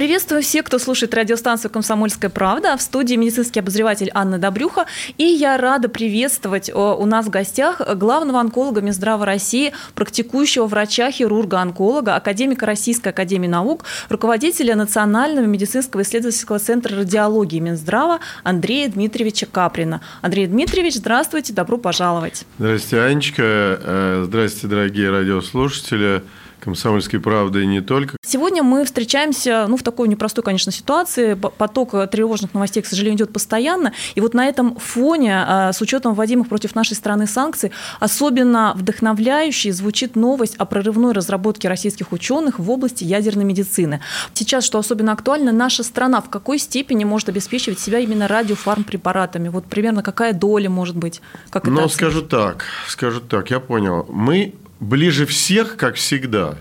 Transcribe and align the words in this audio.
Приветствую 0.00 0.40
всех, 0.40 0.64
кто 0.64 0.78
слушает 0.78 1.12
радиостанцию 1.12 1.70
«Комсомольская 1.70 2.30
правда». 2.30 2.74
В 2.74 2.80
студии 2.80 3.16
медицинский 3.16 3.60
обозреватель 3.60 4.10
Анна 4.14 4.38
Добрюха. 4.38 4.86
И 5.18 5.24
я 5.24 5.58
рада 5.58 5.90
приветствовать 5.90 6.70
у 6.74 7.04
нас 7.04 7.26
в 7.26 7.28
гостях 7.28 7.82
главного 7.96 8.40
онколога 8.40 8.80
Минздрава 8.80 9.26
России, 9.26 9.74
практикующего 9.94 10.66
врача-хирурга-онколога, 10.66 12.16
академика 12.16 12.64
Российской 12.64 13.08
академии 13.08 13.46
наук, 13.46 13.84
руководителя 14.08 14.74
Национального 14.74 15.44
медицинского 15.44 16.00
исследовательского 16.00 16.58
центра 16.58 16.96
радиологии 16.96 17.58
Минздрава 17.58 18.20
Андрея 18.42 18.88
Дмитриевича 18.88 19.44
Каприна. 19.44 20.00
Андрей 20.22 20.46
Дмитриевич, 20.46 20.94
здравствуйте, 20.94 21.52
добро 21.52 21.76
пожаловать. 21.76 22.46
Здравствуйте, 22.58 23.04
Анечка. 23.04 23.42
Э, 23.44 24.22
здравствуйте, 24.26 24.66
дорогие 24.66 25.10
радиослушатели 25.10 26.22
комсомольской 26.60 27.20
правды 27.20 27.62
и 27.62 27.66
не 27.66 27.80
только. 27.80 28.16
Сегодня 28.24 28.62
мы 28.62 28.84
встречаемся 28.84 29.66
ну, 29.68 29.76
в 29.76 29.82
такой 29.82 30.08
непростой, 30.08 30.44
конечно, 30.44 30.72
ситуации. 30.72 31.34
Поток 31.34 32.10
тревожных 32.10 32.54
новостей, 32.54 32.82
к 32.82 32.86
сожалению, 32.86 33.18
идет 33.18 33.32
постоянно. 33.32 33.92
И 34.14 34.20
вот 34.20 34.34
на 34.34 34.46
этом 34.46 34.76
фоне, 34.76 35.44
а, 35.46 35.72
с 35.72 35.80
учетом 35.80 36.14
вводимых 36.14 36.48
против 36.48 36.74
нашей 36.74 36.94
страны 36.94 37.26
санкций, 37.26 37.72
особенно 37.98 38.72
вдохновляющей 38.76 39.70
звучит 39.70 40.16
новость 40.16 40.56
о 40.56 40.64
прорывной 40.64 41.12
разработке 41.12 41.68
российских 41.68 42.12
ученых 42.12 42.58
в 42.58 42.70
области 42.70 43.04
ядерной 43.04 43.44
медицины. 43.44 44.00
Сейчас, 44.34 44.64
что 44.64 44.78
особенно 44.78 45.12
актуально, 45.12 45.52
наша 45.52 45.82
страна 45.82 46.20
в 46.20 46.30
какой 46.30 46.58
степени 46.58 47.04
может 47.04 47.28
обеспечивать 47.28 47.78
себя 47.78 47.98
именно 47.98 48.28
радиофармпрепаратами? 48.28 49.48
Вот 49.48 49.64
примерно 49.66 50.02
какая 50.02 50.32
доля 50.32 50.70
может 50.70 50.96
быть? 50.96 51.20
Как 51.50 51.64
это 51.64 51.72
Ну, 51.72 51.88
скажу 51.88 52.22
так, 52.22 52.64
скажу 52.88 53.20
так, 53.20 53.50
я 53.50 53.60
понял. 53.60 54.06
Мы 54.08 54.54
ближе 54.80 55.26
всех, 55.26 55.76
как 55.76 55.94
всегда. 55.94 56.56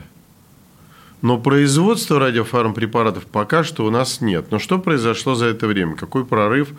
Но 1.22 1.38
производства 1.38 2.20
радиофармпрепаратов 2.20 3.26
пока 3.26 3.64
что 3.64 3.86
у 3.86 3.90
нас 3.90 4.22
нет. 4.22 4.52
Но 4.52 4.60
что 4.60 4.80
произошло 4.80 5.36
за 5.36 5.48
это 5.48 5.68
время? 5.68 5.96
Какой 5.96 6.26
прорыв 6.26 6.70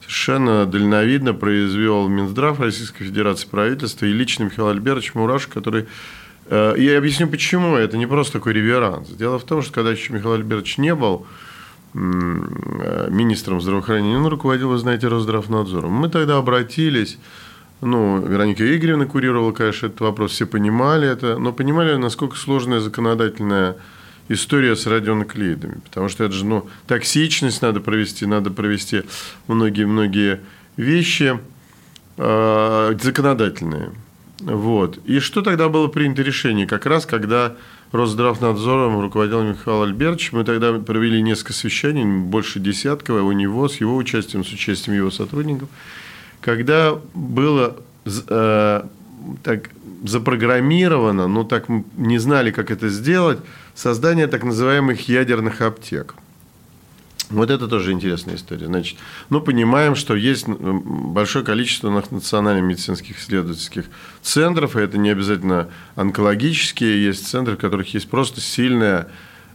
совершенно 0.00 0.66
дальновидно 0.66 1.32
произвел 1.32 2.08
Минздрав 2.08 2.60
Российской 2.60 3.04
Федерации 3.04 3.48
правительства 3.48 4.06
и 4.06 4.12
лично 4.12 4.44
Михаил 4.44 4.68
Альбертович 4.68 5.14
Мураш, 5.14 5.46
который 5.46 5.86
э, 6.46 6.74
я 6.76 6.98
объясню, 6.98 7.28
почему. 7.28 7.76
Это 7.76 7.96
не 7.96 8.06
просто 8.06 8.34
такой 8.34 8.52
реверанс. 8.52 9.08
Дело 9.08 9.38
в 9.38 9.44
том, 9.44 9.62
что 9.62 9.72
когда 9.72 9.92
еще 9.92 10.12
Михаил 10.12 10.34
Альбертович 10.34 10.78
не 10.78 10.94
был 10.94 11.26
э, 11.94 11.98
министром 11.98 13.60
здравоохранения, 13.60 14.18
он 14.18 14.26
руководил, 14.26 14.70
вы 14.70 14.78
знаете, 14.78 15.06
Росздравнадзором. 15.06 15.92
Мы 15.92 16.08
тогда 16.08 16.36
обратились 16.36 17.16
ну, 17.84 18.18
Вероника 18.26 18.64
Игоревна 18.76 19.06
курировала, 19.06 19.52
конечно, 19.52 19.86
этот 19.86 20.00
вопрос, 20.00 20.32
все 20.32 20.46
понимали 20.46 21.08
это, 21.08 21.38
но 21.38 21.52
понимали, 21.52 21.94
насколько 21.96 22.36
сложная 22.36 22.80
законодательная 22.80 23.76
история 24.28 24.74
с 24.74 24.86
радионуклеидами, 24.86 25.80
потому 25.84 26.08
что 26.08 26.24
это 26.24 26.32
же, 26.32 26.46
ну, 26.46 26.66
токсичность 26.86 27.60
надо 27.62 27.80
провести, 27.80 28.26
надо 28.26 28.50
провести 28.50 29.02
многие-многие 29.48 30.40
вещи 30.76 31.38
э, 32.16 32.98
законодательные. 33.00 33.92
Вот. 34.40 34.98
И 35.04 35.20
что 35.20 35.42
тогда 35.42 35.68
было 35.68 35.88
принято 35.88 36.22
решение? 36.22 36.66
Как 36.66 36.86
раз, 36.86 37.06
когда 37.06 37.54
Росздравнадзором 37.92 39.00
руководил 39.00 39.42
Михаил 39.42 39.82
Альбертович, 39.82 40.32
мы 40.32 40.44
тогда 40.44 40.72
провели 40.72 41.22
несколько 41.22 41.52
совещаний, 41.52 42.04
больше 42.04 42.60
десятка 42.60 43.12
у 43.12 43.32
него, 43.32 43.68
с 43.68 43.76
его 43.76 43.94
участием, 43.94 44.44
с 44.44 44.52
участием 44.52 44.96
его 44.96 45.10
сотрудников– 45.10 45.68
когда 46.44 46.98
было 47.14 47.74
э, 48.04 48.82
так 49.42 49.70
запрограммировано, 50.04 51.26
но 51.26 51.42
так 51.42 51.64
не 51.96 52.18
знали, 52.18 52.50
как 52.50 52.70
это 52.70 52.90
сделать, 52.90 53.38
создание 53.74 54.26
так 54.26 54.44
называемых 54.44 55.08
ядерных 55.08 55.62
аптек. 55.62 56.14
Вот 57.30 57.48
это 57.48 57.66
тоже 57.66 57.92
интересная 57.92 58.34
история. 58.34 58.66
Значит, 58.66 58.98
ну, 59.30 59.40
понимаем, 59.40 59.94
что 59.94 60.14
есть 60.14 60.46
большое 60.46 61.42
количество 61.42 61.88
национальных 62.10 62.64
медицинских 62.64 63.18
исследовательских 63.18 63.86
центров, 64.20 64.76
и 64.76 64.80
это 64.80 64.98
не 64.98 65.08
обязательно 65.08 65.68
онкологические, 65.96 67.06
есть 67.06 67.26
центры, 67.26 67.56
в 67.56 67.58
которых 67.58 67.94
есть 67.94 68.10
просто 68.10 68.42
сильная 68.42 69.08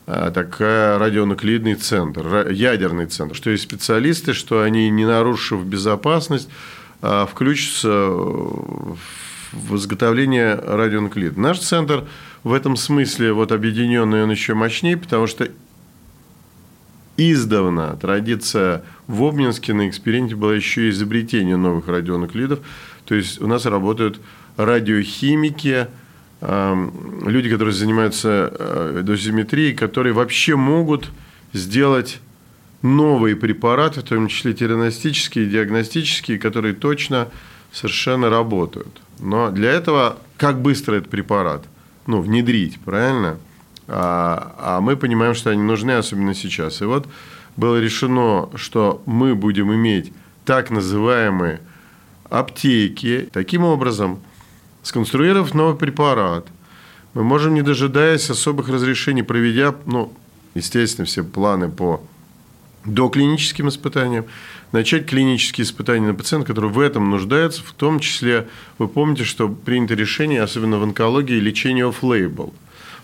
э, 0.07 0.31
такая 0.33 0.97
радионуклидный 0.97 1.75
центр, 1.75 2.49
ядерный 2.49 3.05
центр, 3.05 3.35
что 3.35 3.51
есть 3.51 3.63
специалисты, 3.63 4.33
что 4.33 4.63
они, 4.63 4.89
не 4.89 5.05
нарушив 5.05 5.63
безопасность, 5.63 6.49
включится 7.01 7.89
в 9.51 9.75
изготовление 9.75 10.55
радионуклида. 10.55 11.39
Наш 11.39 11.59
центр 11.59 12.05
в 12.43 12.53
этом 12.53 12.75
смысле 12.75 13.33
вот 13.33 13.51
объединенный, 13.51 14.23
он 14.23 14.31
еще 14.31 14.53
мощнее, 14.53 14.97
потому 14.97 15.27
что 15.27 15.49
издавна 17.17 17.97
традиция 17.97 18.83
в 19.07 19.23
Обнинске 19.23 19.73
на 19.73 19.89
эксперименте 19.89 20.35
была 20.35 20.55
еще 20.55 20.89
изобретение 20.89 21.57
новых 21.57 21.87
радионуклидов. 21.87 22.59
То 23.05 23.15
есть 23.15 23.41
у 23.41 23.47
нас 23.47 23.65
работают 23.65 24.19
радиохимики, 24.55 25.87
люди, 26.41 27.49
которые 27.49 27.73
занимаются 27.73 28.53
э, 28.57 29.01
дозиметрией, 29.03 29.73
которые 29.73 30.13
вообще 30.13 30.55
могут 30.55 31.09
сделать 31.51 32.19
новые 32.81 33.35
препараты, 33.35 34.01
в 34.01 34.03
том 34.03 34.27
числе 34.27 34.53
диагностические 34.53 35.45
и 35.45 35.49
диагностические, 35.49 36.39
которые 36.39 36.73
точно 36.73 37.27
совершенно 37.71 38.29
работают. 38.29 39.01
Но 39.19 39.51
для 39.51 39.71
этого 39.71 40.17
как 40.37 40.61
быстро 40.61 40.95
этот 40.95 41.09
препарат 41.09 41.65
ну, 42.07 42.21
внедрить, 42.21 42.79
правильно? 42.79 43.37
А, 43.87 44.55
а 44.57 44.81
мы 44.81 44.95
понимаем, 44.95 45.35
что 45.35 45.49
они 45.49 45.61
нужны, 45.61 45.91
особенно 45.91 46.33
сейчас. 46.33 46.81
И 46.81 46.85
вот 46.85 47.07
было 47.55 47.79
решено, 47.79 48.49
что 48.55 49.01
мы 49.05 49.35
будем 49.35 49.73
иметь 49.73 50.13
так 50.45 50.71
называемые 50.71 51.59
аптеки. 52.29 53.29
Таким 53.33 53.63
образом, 53.63 54.19
сконструировав 54.83 55.53
новый 55.53 55.75
препарат, 55.75 56.47
мы 57.13 57.23
можем, 57.23 57.53
не 57.53 57.61
дожидаясь 57.61 58.29
особых 58.29 58.69
разрешений, 58.69 59.23
проведя, 59.23 59.75
ну, 59.85 60.13
естественно, 60.55 61.05
все 61.05 61.23
планы 61.23 61.69
по 61.69 62.01
до 62.85 63.09
клиническим 63.09 63.67
испытаниям, 63.67 64.25
начать 64.71 65.05
клинические 65.05 65.65
испытания 65.65 66.07
на 66.07 66.13
пациентах, 66.13 66.47
которые 66.47 66.71
в 66.71 66.79
этом 66.79 67.09
нуждаются, 67.09 67.63
в 67.63 67.71
том 67.71 67.99
числе, 67.99 68.47
вы 68.77 68.87
помните, 68.87 69.23
что 69.23 69.49
принято 69.49 69.95
решение, 69.95 70.41
особенно 70.41 70.77
в 70.79 70.83
онкологии, 70.83 71.39
лечение 71.39 71.85
off-label. 71.85 72.53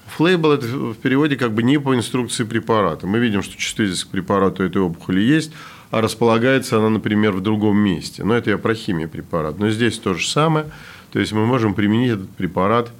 Off-label– 0.07 0.53
это 0.55 0.67
в 0.67 0.95
переводе 0.95 1.35
как 1.35 1.51
бы 1.53 1.63
не 1.63 1.79
по 1.79 1.95
инструкции 1.95 2.43
препарата. 2.43 3.07
Мы 3.07 3.19
видим, 3.19 3.41
что 3.41 3.57
чувствительность 3.57 4.05
к 4.05 4.09
препарату 4.09 4.63
этой 4.63 4.81
опухоли 4.81 5.21
есть, 5.21 5.51
а 5.91 6.01
располагается 6.01 6.77
она, 6.77 6.89
например, 6.89 7.31
в 7.31 7.41
другом 7.41 7.77
месте. 7.77 8.23
Но 8.23 8.33
это 8.35 8.49
я 8.51 8.57
про 8.57 8.75
химию 8.75 9.09
препарат. 9.09 9.59
Но 9.59 9.69
здесь 9.69 9.97
то 9.97 10.13
же 10.13 10.27
самое. 10.27 10.67
То 11.11 11.19
есть 11.19 11.31
мы 11.31 11.45
можем 11.45 11.73
применить 11.73 12.11
этот 12.11 12.29
препарат 12.31 12.91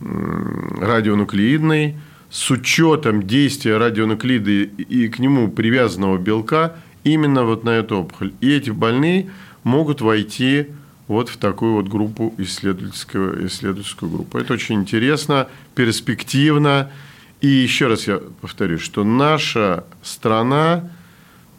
радионуклеидный, 0.00 1.96
с 2.30 2.50
учетом 2.50 3.22
действия 3.26 3.78
радионуклида 3.78 4.50
и 4.50 5.08
к 5.08 5.18
нему 5.18 5.50
привязанного 5.50 6.18
белка 6.18 6.76
именно 7.04 7.44
вот 7.44 7.64
на 7.64 7.70
эту 7.70 7.98
опухоль. 7.98 8.32
И 8.40 8.50
эти 8.50 8.70
больные 8.70 9.30
могут 9.64 10.00
войти 10.00 10.66
вот 11.06 11.30
в 11.30 11.38
такую 11.38 11.74
вот 11.74 11.88
группу 11.88 12.34
исследовательскую, 12.36 13.46
исследовательскую 13.46 14.10
группу. 14.10 14.38
Это 14.38 14.52
очень 14.52 14.76
интересно, 14.76 15.48
перспективно. 15.74 16.90
И 17.40 17.46
еще 17.46 17.86
раз 17.86 18.06
я 18.06 18.20
повторю, 18.40 18.78
что 18.78 19.04
наша 19.04 19.84
страна 20.02 20.90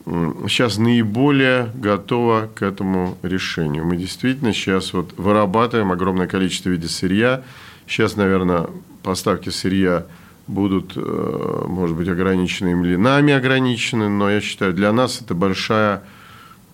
сейчас 0.05 0.77
наиболее 0.77 1.71
готова 1.75 2.49
к 2.53 2.61
этому 2.61 3.17
решению. 3.23 3.85
Мы 3.85 3.97
действительно 3.97 4.53
сейчас 4.53 4.93
вот 4.93 5.13
вырабатываем 5.17 5.91
огромное 5.91 6.27
количество 6.27 6.69
видов 6.69 6.91
сырья. 6.91 7.43
Сейчас, 7.87 8.15
наверное, 8.15 8.67
поставки 9.03 9.49
сырья 9.49 10.05
будут, 10.49 10.93
э, 10.95 11.65
может 11.67 11.95
быть, 11.95 12.07
ограничены 12.07 12.69
или 12.81 12.95
нами 12.95 13.33
ограничены, 13.33 14.09
но 14.09 14.29
я 14.29 14.41
считаю, 14.41 14.73
для 14.73 14.91
нас 14.91 15.21
это 15.21 15.35
большая, 15.35 16.01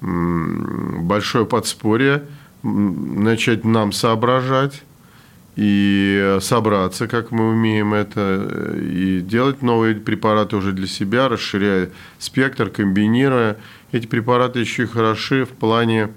большое 0.02 1.46
подспорье 1.46 2.24
начать 2.64 3.64
нам 3.64 3.92
соображать 3.92 4.84
и 5.56 6.38
собраться, 6.42 7.08
как 7.08 7.32
мы 7.32 7.50
умеем 7.50 7.94
это, 7.94 8.76
и 8.76 9.22
делать 9.22 9.62
новые 9.62 9.96
препараты 9.96 10.56
уже 10.58 10.74
для 10.74 10.88
себя, 10.88 11.30
расширяя 11.30 11.90
спектр, 12.20 12.70
комбинируя. 12.70 13.58
Эти 13.92 14.08
препараты 14.08 14.60
еще 14.60 14.84
и 14.84 14.88
хороши 14.88 15.46
в 15.46 15.50
плане 15.50 16.10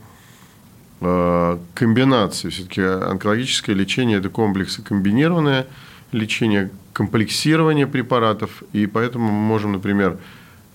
э, 1.00 1.58
комбинации. 1.74 2.48
Все-таки 2.48 2.82
онкологическое 2.82 3.76
лечение– 3.76 4.18
это 4.20 4.28
комплексы 4.28 4.82
комбинированное 4.82 5.66
лечение, 6.12 6.70
комплексирование 6.92 7.86
препаратов. 7.86 8.62
И 8.72 8.86
поэтому 8.86 9.26
мы 9.26 9.40
можем, 9.40 9.72
например, 9.72 10.18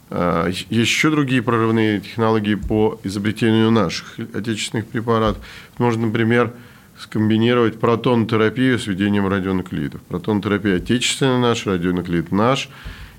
э, 0.09 0.51
еще 0.69 1.09
другие 1.09 1.41
прорывные 1.41 2.00
технологии 2.00 2.56
по 2.56 3.00
изобретению 3.03 3.71
наших 3.71 4.19
отечественных 4.33 4.88
препаратов. 4.88 5.44
Можно, 5.77 6.07
например, 6.07 6.53
скомбинировать 7.00 7.80
протон-терапию 7.80 8.80
с 8.80 8.88
введением 8.88 9.27
радионуклидов. 9.27 10.01
Протон-терапия 10.03 10.77
отечественная 10.77 11.39
наш, 11.39 11.65
радионуклид 11.65 12.31
наш. 12.31 12.69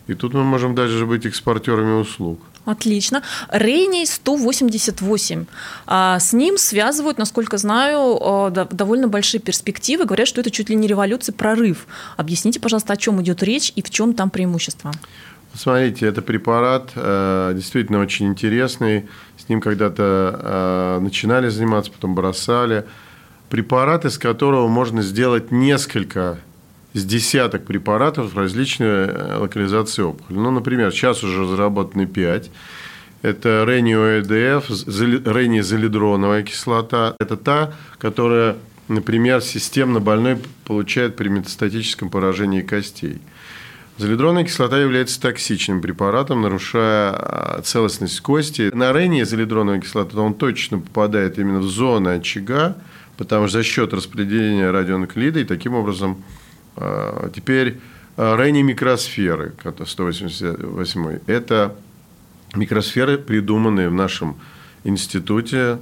И 0.07 0.15
тут 0.15 0.35
мы 0.35 0.45
можем 0.45 0.75
даже 0.75 1.07
быть 1.07 1.27
экспортерами 1.27 2.01
услуг. 2.01 2.41
Отлично. 2.65 3.23
Рейний 3.51 4.07
188. 4.07 5.47
А, 5.87 6.19
с 6.19 6.33
ним 6.33 6.57
связывают, 6.57 7.19
насколько 7.19 7.59
знаю, 7.59 8.51
довольно 8.71 9.09
большие 9.09 9.41
перспективы. 9.41 10.05
Говорят, 10.07 10.29
что 10.29 10.41
это 10.41 10.51
чуть 10.51 10.71
ли 10.71 10.77
не 10.77 10.87
революция, 10.87 11.35
прорыв. 11.35 11.87
Объясните, 12.17 12.61
пожалуйста, 12.61 12.95
о 12.95 12.97
чем 12.97 13.21
идет 13.23 13.43
речь 13.43 13.73
и 13.77 13.83
в 13.83 13.91
чем 13.91 14.15
там 14.15 14.31
преимущество? 14.31 14.93
Смотрите, 15.55 16.07
это 16.07 16.21
препарат 16.21 16.91
э, 16.97 17.53
действительно 17.55 18.01
очень 18.01 18.27
интересный. 18.27 19.09
С 19.37 19.49
ним 19.49 19.61
когда-то 19.61 20.41
э, 20.43 20.99
начинали 21.01 21.49
заниматься, 21.49 21.93
потом 21.93 22.15
бросали. 22.15 22.85
Препарат, 23.51 24.05
из 24.05 24.19
которого 24.19 24.67
можно 24.67 25.03
сделать 25.03 25.53
несколько 25.53 26.39
с 26.95 27.05
десяток 27.05 27.67
препаратов 27.67 28.35
различной 28.37 28.87
э, 28.87 29.37
локализации 29.39 30.03
опухоли. 30.03 30.39
Ну, 30.39 30.51
например, 30.53 30.93
сейчас 30.93 31.23
уже 31.25 31.43
разработаны 31.43 32.07
5. 32.07 32.51
Это 33.23 33.65
рениоэдф, 33.67 34.71
ренизолидроновая 35.27 36.45
кислота. 36.45 37.17
Это 37.19 37.37
та, 37.37 37.75
которая, 37.99 38.57
например, 38.87 39.41
системно 39.41 39.99
больной 39.99 40.39
получает 40.65 41.17
при 41.17 41.29
метастатическом 41.29 42.11
поражении 42.11 42.63
костей. 42.63 43.21
Залидронная 43.97 44.45
кислота 44.45 44.79
является 44.79 45.21
токсичным 45.21 45.81
препаратом, 45.81 46.43
нарушая 46.43 47.13
а, 47.13 47.61
целостность 47.63 48.21
кости. 48.21 48.71
На 48.75 48.93
рене 48.93 49.25
залидроновая 49.25 49.81
кислота 49.81 50.21
он 50.21 50.35
точно 50.35 50.79
попадает 50.81 51.39
именно 51.39 51.61
в 51.61 51.69
зону 51.69 52.11
очага, 52.11 52.77
потому 53.17 53.49
что 53.49 53.59
за 53.59 53.65
счет 53.65 53.95
распределения 53.95 54.71
радионуклида 54.71 55.41
и 55.41 55.45
таким 55.45 55.75
образом 55.75 56.23
теперь 57.35 57.79
а, 58.17 58.37
ранние 58.37 58.63
микросферы, 58.63 59.55
188 59.61 61.19
это 61.27 61.75
микросферы, 62.55 63.19
придуманные 63.19 63.89
в 63.89 63.95
нашем 63.95 64.37
институте 64.85 65.81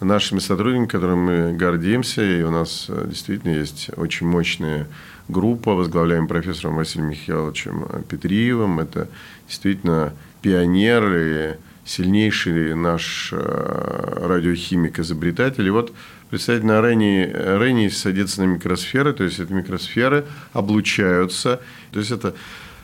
нашими 0.00 0.38
сотрудниками, 0.38 0.86
которыми 0.86 1.50
мы 1.50 1.52
гордимся, 1.52 2.22
и 2.22 2.42
у 2.42 2.50
нас 2.50 2.86
а, 2.88 3.06
действительно 3.06 3.50
есть 3.52 3.90
очень 3.96 4.26
мощная 4.26 4.86
группа, 5.28 5.74
возглавляем 5.74 6.26
профессором 6.26 6.76
Василием 6.76 7.10
Михайловичем 7.10 7.86
Петриевым. 8.08 8.80
Это 8.80 9.08
действительно 9.46 10.14
пионер 10.40 11.14
и 11.14 11.56
сильнейший 11.84 12.74
наш 12.74 13.30
радиохимик-изобретатель. 13.32 15.66
И 15.66 15.70
вот 15.70 15.92
представить 16.30 16.64
на 16.64 16.80
Ренни, 16.80 17.30
Ренни 17.32 17.88
садится 17.88 18.42
на 18.42 18.46
микросферы, 18.46 19.12
то 19.12 19.24
есть 19.24 19.38
эти 19.38 19.52
микросферы 19.52 20.24
облучаются, 20.52 21.60
то 21.92 21.98
есть 21.98 22.10
это 22.10 22.34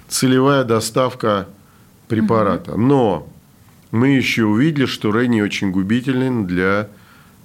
целевая 0.09 0.65
доставка 0.65 1.49
препарата. 2.09 2.77
Но 2.77 3.29
мы 3.91 4.09
еще 4.09 4.45
увидели, 4.45 4.87
что 4.87 5.13
Ренни 5.13 5.41
очень 5.41 5.71
губительный 5.71 6.45
для, 6.45 6.89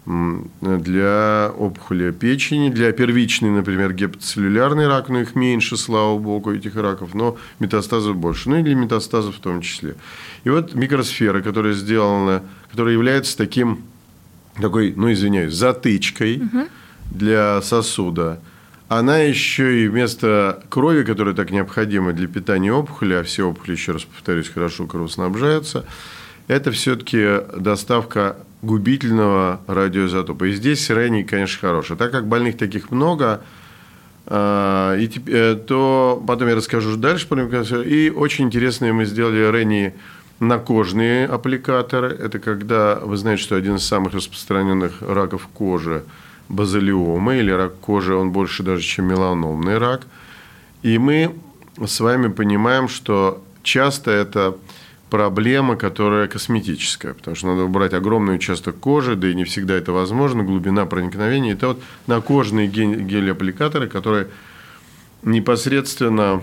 для 0.06 1.52
опухоли 1.58 2.12
печени, 2.12 2.70
для 2.70 2.92
первичной, 2.92 3.50
например, 3.50 3.94
гепатоцеллюлярный 3.94 4.88
рак, 4.88 5.10
но 5.10 5.22
их 5.22 5.36
меньше, 5.36 5.78
слава 5.78 6.18
богу, 6.20 6.54
этих 6.54 6.76
раков, 6.76 7.14
но 7.14 7.38
метастазов 7.60 8.16
больше, 8.16 8.50
ну 8.50 8.58
и 8.58 8.64
для 8.64 8.76
метастазов 8.76 9.38
в 9.38 9.40
том 9.40 9.62
числе. 9.62 9.96
И 10.44 10.50
вот 10.50 10.76
микросфера, 10.76 11.42
которая 11.42 11.74
сделана, 11.74 12.44
которая 12.70 12.94
является 12.94 13.38
таким 13.38 13.84
такой, 14.62 14.94
ну 14.96 15.12
извиняюсь, 15.12 15.54
затычкой 15.54 16.38
угу. 16.38 16.68
для 17.12 17.62
сосуда. 17.62 18.40
Она 18.88 19.18
еще 19.18 19.84
и 19.84 19.88
вместо 19.88 20.63
крови, 20.69 21.04
которая 21.04 21.34
так 21.34 21.50
необходима 21.52 22.13
для 22.13 22.28
питания 22.28 22.72
опухоли, 22.72 23.16
а 23.16 23.24
все 23.24 23.50
опухоли, 23.50 23.72
еще 23.72 23.94
раз 23.94 24.04
повторюсь, 24.04 24.50
хорошо 24.50 24.86
кровоснабжаются, 24.86 25.86
это 26.48 26.72
все-таки 26.72 27.42
доставка 27.57 28.38
губительного 28.62 29.62
радиоизотопа. 29.68 30.46
И 30.46 30.54
здесь 30.54 30.90
ранний, 30.90 31.24
конечно, 31.24 31.60
хороший. 31.68 31.98
Так 31.98 32.12
как 32.12 32.28
больных 32.28 32.58
таких 32.58 32.92
много, 32.92 33.42
а, 34.28 34.96
и, 34.96 35.10
э, 35.28 35.56
то 35.56 36.24
потом 36.28 36.50
я 36.50 36.56
расскажу 36.56 36.96
дальше. 36.96 37.28
И 37.86 38.10
очень 38.10 38.46
интересные 38.46 38.94
мы 38.94 39.06
сделали 39.06 39.44
ранние 39.44 39.96
Накожные 40.40 41.28
аппликаторы– 41.28 42.10
это 42.20 42.40
когда, 42.40 42.96
вы 42.96 43.18
знаете, 43.18 43.42
что 43.42 43.56
один 43.56 43.76
из 43.76 43.86
самых 43.86 44.14
распространенных 44.14 45.02
раков 45.02 45.48
кожи– 45.54 46.04
базалиома, 46.50 47.36
или 47.36 47.52
рак 47.52 47.76
кожи, 47.80 48.16
он 48.16 48.32
больше 48.32 48.64
даже, 48.64 48.84
чем 48.84 49.06
меланомный 49.06 49.78
рак. 49.78 50.02
И 50.84 50.98
мы 50.98 51.34
с 51.84 52.00
вами 52.00 52.28
понимаем, 52.28 52.88
что 52.88 53.44
часто 53.64 54.12
это 54.12 54.56
проблема, 55.10 55.76
которая 55.76 56.28
косметическая, 56.28 57.14
потому 57.14 57.36
что 57.36 57.48
надо 57.48 57.64
убрать 57.64 57.94
огромный 57.94 58.36
участок 58.36 58.78
кожи, 58.78 59.16
да 59.16 59.30
и 59.30 59.36
не 59.36 59.44
всегда 59.44 59.76
это 59.76 59.92
возможно, 59.92 60.44
глубина 60.44 60.86
проникновения. 60.86 61.54
Это 61.54 61.70
вот 61.70 61.82
накожные 62.08 62.68
гель-аппликаторы, 62.68 63.88
которые 63.88 64.28
непосредственно 65.24 66.42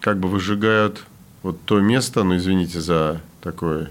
как 0.00 0.18
бы 0.18 0.28
выжигают 0.28 1.04
вот 1.42 1.60
то 1.64 1.80
место, 1.80 2.22
ну 2.22 2.36
извините 2.36 2.80
за 2.80 3.20
такой 3.42 3.88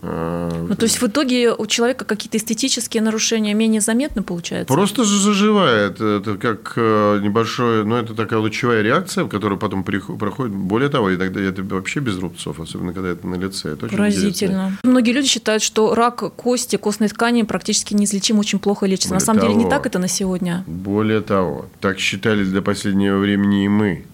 а, 0.00 0.66
ну, 0.68 0.76
то 0.76 0.84
есть 0.84 1.02
в 1.02 1.06
итоге 1.06 1.52
у 1.52 1.66
человека 1.66 2.04
какие-то 2.04 2.36
эстетические 2.38 3.02
нарушения 3.02 3.52
менее 3.52 3.80
заметны, 3.80 4.22
получается? 4.22 4.72
Просто 4.72 5.04
заживает. 5.04 6.00
Это 6.00 6.36
как 6.36 6.74
э, 6.76 7.20
небольшое, 7.20 7.82
ну, 7.82 7.96
это 7.96 8.14
такая 8.14 8.38
лучевая 8.38 8.82
реакция, 8.82 9.26
которая 9.26 9.58
потом 9.58 9.82
проходит. 9.82 10.54
Более 10.54 10.88
того, 10.88 11.12
иногда 11.12 11.40
это 11.40 11.64
вообще 11.64 11.98
без 11.98 12.16
рубцов, 12.18 12.60
особенно 12.60 12.92
когда 12.92 13.08
это 13.08 13.26
на 13.26 13.34
лице. 13.34 13.72
Это 13.72 13.88
Поразительно. 13.88 14.28
Интересно. 14.28 14.78
Многие 14.84 15.12
люди 15.12 15.26
считают, 15.26 15.64
что 15.64 15.94
рак 15.96 16.32
кости, 16.36 16.76
костной 16.76 17.08
ткани 17.08 17.42
практически 17.42 17.94
неизлечим, 17.94 18.38
очень 18.38 18.60
плохо 18.60 18.86
лечится. 18.86 19.08
Более 19.08 19.20
на 19.20 19.26
самом 19.26 19.40
того, 19.40 19.52
деле 19.52 19.64
не 19.64 19.70
так 19.70 19.86
это 19.86 19.98
на 19.98 20.08
сегодня. 20.08 20.62
Более 20.68 21.22
того, 21.22 21.66
так 21.80 21.98
считали 21.98 22.44
до 22.44 22.62
последнего 22.62 23.18
времени 23.18 23.64
и 23.64 23.68
мы 23.68 24.04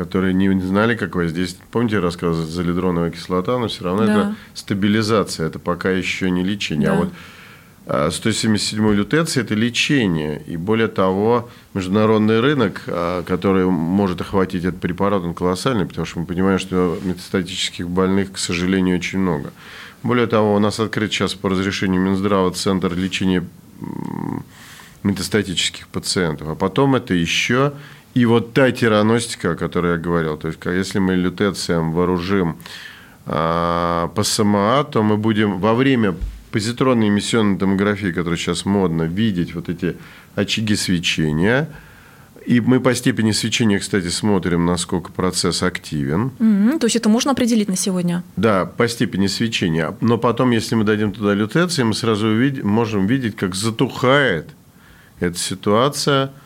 которые 0.00 0.32
не 0.32 0.58
знали, 0.62 0.96
как 0.96 1.14
воздействует. 1.14 1.68
Помните, 1.70 1.96
я 1.96 2.00
рассказывал, 2.00 2.46
залидроновая 2.46 3.10
кислота, 3.10 3.58
но 3.58 3.68
все 3.68 3.84
равно 3.84 4.06
да. 4.06 4.12
это 4.12 4.34
стабилизация, 4.54 5.46
это 5.46 5.58
пока 5.58 5.90
еще 5.90 6.30
не 6.30 6.42
лечение. 6.42 6.88
А 6.88 6.92
да. 6.92 7.10
А 7.86 8.04
вот 8.06 8.14
177 8.14 8.94
лютеция– 8.94 9.42
это 9.44 9.54
лечение. 9.54 10.42
И 10.46 10.56
более 10.56 10.88
того, 10.88 11.50
международный 11.74 12.40
рынок, 12.40 12.82
а, 12.86 13.22
который 13.24 13.66
может 13.66 14.22
охватить 14.22 14.64
этот 14.64 14.80
препарат, 14.80 15.22
он 15.22 15.34
колоссальный, 15.34 15.84
потому 15.84 16.06
что 16.06 16.20
мы 16.20 16.24
понимаем, 16.24 16.58
что 16.58 16.98
метастатических 17.02 17.86
больных, 17.86 18.32
к 18.32 18.38
сожалению, 18.38 18.96
очень 18.96 19.18
много. 19.18 19.52
Более 20.02 20.28
того, 20.28 20.54
у 20.54 20.58
нас 20.58 20.80
открыт 20.80 21.12
сейчас 21.12 21.34
по 21.34 21.50
разрешению 21.50 22.00
Минздрава 22.00 22.50
центр 22.52 22.94
лечения 22.94 23.44
метастатических 25.02 25.88
пациентов. 25.88 26.48
А 26.48 26.54
потом 26.54 26.94
это 26.94 27.12
еще 27.12 27.74
и 28.14 28.26
вот 28.26 28.52
та 28.52 28.70
тираностика, 28.72 29.52
о 29.52 29.54
которой 29.54 29.92
я 29.92 29.98
говорил, 29.98 30.36
то 30.36 30.48
есть 30.48 30.58
если 30.64 30.98
мы 30.98 31.14
лютецием 31.14 31.92
вооружим 31.92 32.56
э, 33.26 34.08
ПСМА, 34.14 34.84
то 34.90 35.02
мы 35.02 35.16
будем 35.16 35.58
во 35.58 35.74
время 35.74 36.16
позитронной 36.50 37.08
эмиссионной 37.08 37.58
томографии, 37.58 38.10
которая 38.10 38.36
сейчас 38.36 38.64
модно, 38.64 39.04
видеть 39.04 39.54
вот 39.54 39.68
эти 39.68 39.96
очаги 40.34 40.74
свечения. 40.74 41.68
И 42.46 42.60
мы 42.60 42.80
по 42.80 42.94
степени 42.94 43.30
свечения, 43.30 43.78
кстати, 43.78 44.08
смотрим, 44.08 44.66
насколько 44.66 45.12
процесс 45.12 45.62
активен. 45.62 46.32
Mm-hmm, 46.38 46.78
то 46.80 46.86
есть 46.86 46.96
это 46.96 47.08
можно 47.08 47.30
определить 47.30 47.68
на 47.68 47.76
сегодня? 47.76 48.24
Да, 48.36 48.64
по 48.64 48.88
степени 48.88 49.28
свечения. 49.28 49.94
Но 50.00 50.18
потом, 50.18 50.50
если 50.50 50.74
мы 50.74 50.82
дадим 50.82 51.12
туда 51.12 51.34
лютеции, 51.34 51.84
мы 51.84 51.94
сразу 51.94 52.26
увидим, 52.26 52.66
можем 52.66 53.06
видеть, 53.06 53.36
как 53.36 53.54
затухает 53.54 54.48
эта 55.20 55.38
ситуация– 55.38 56.32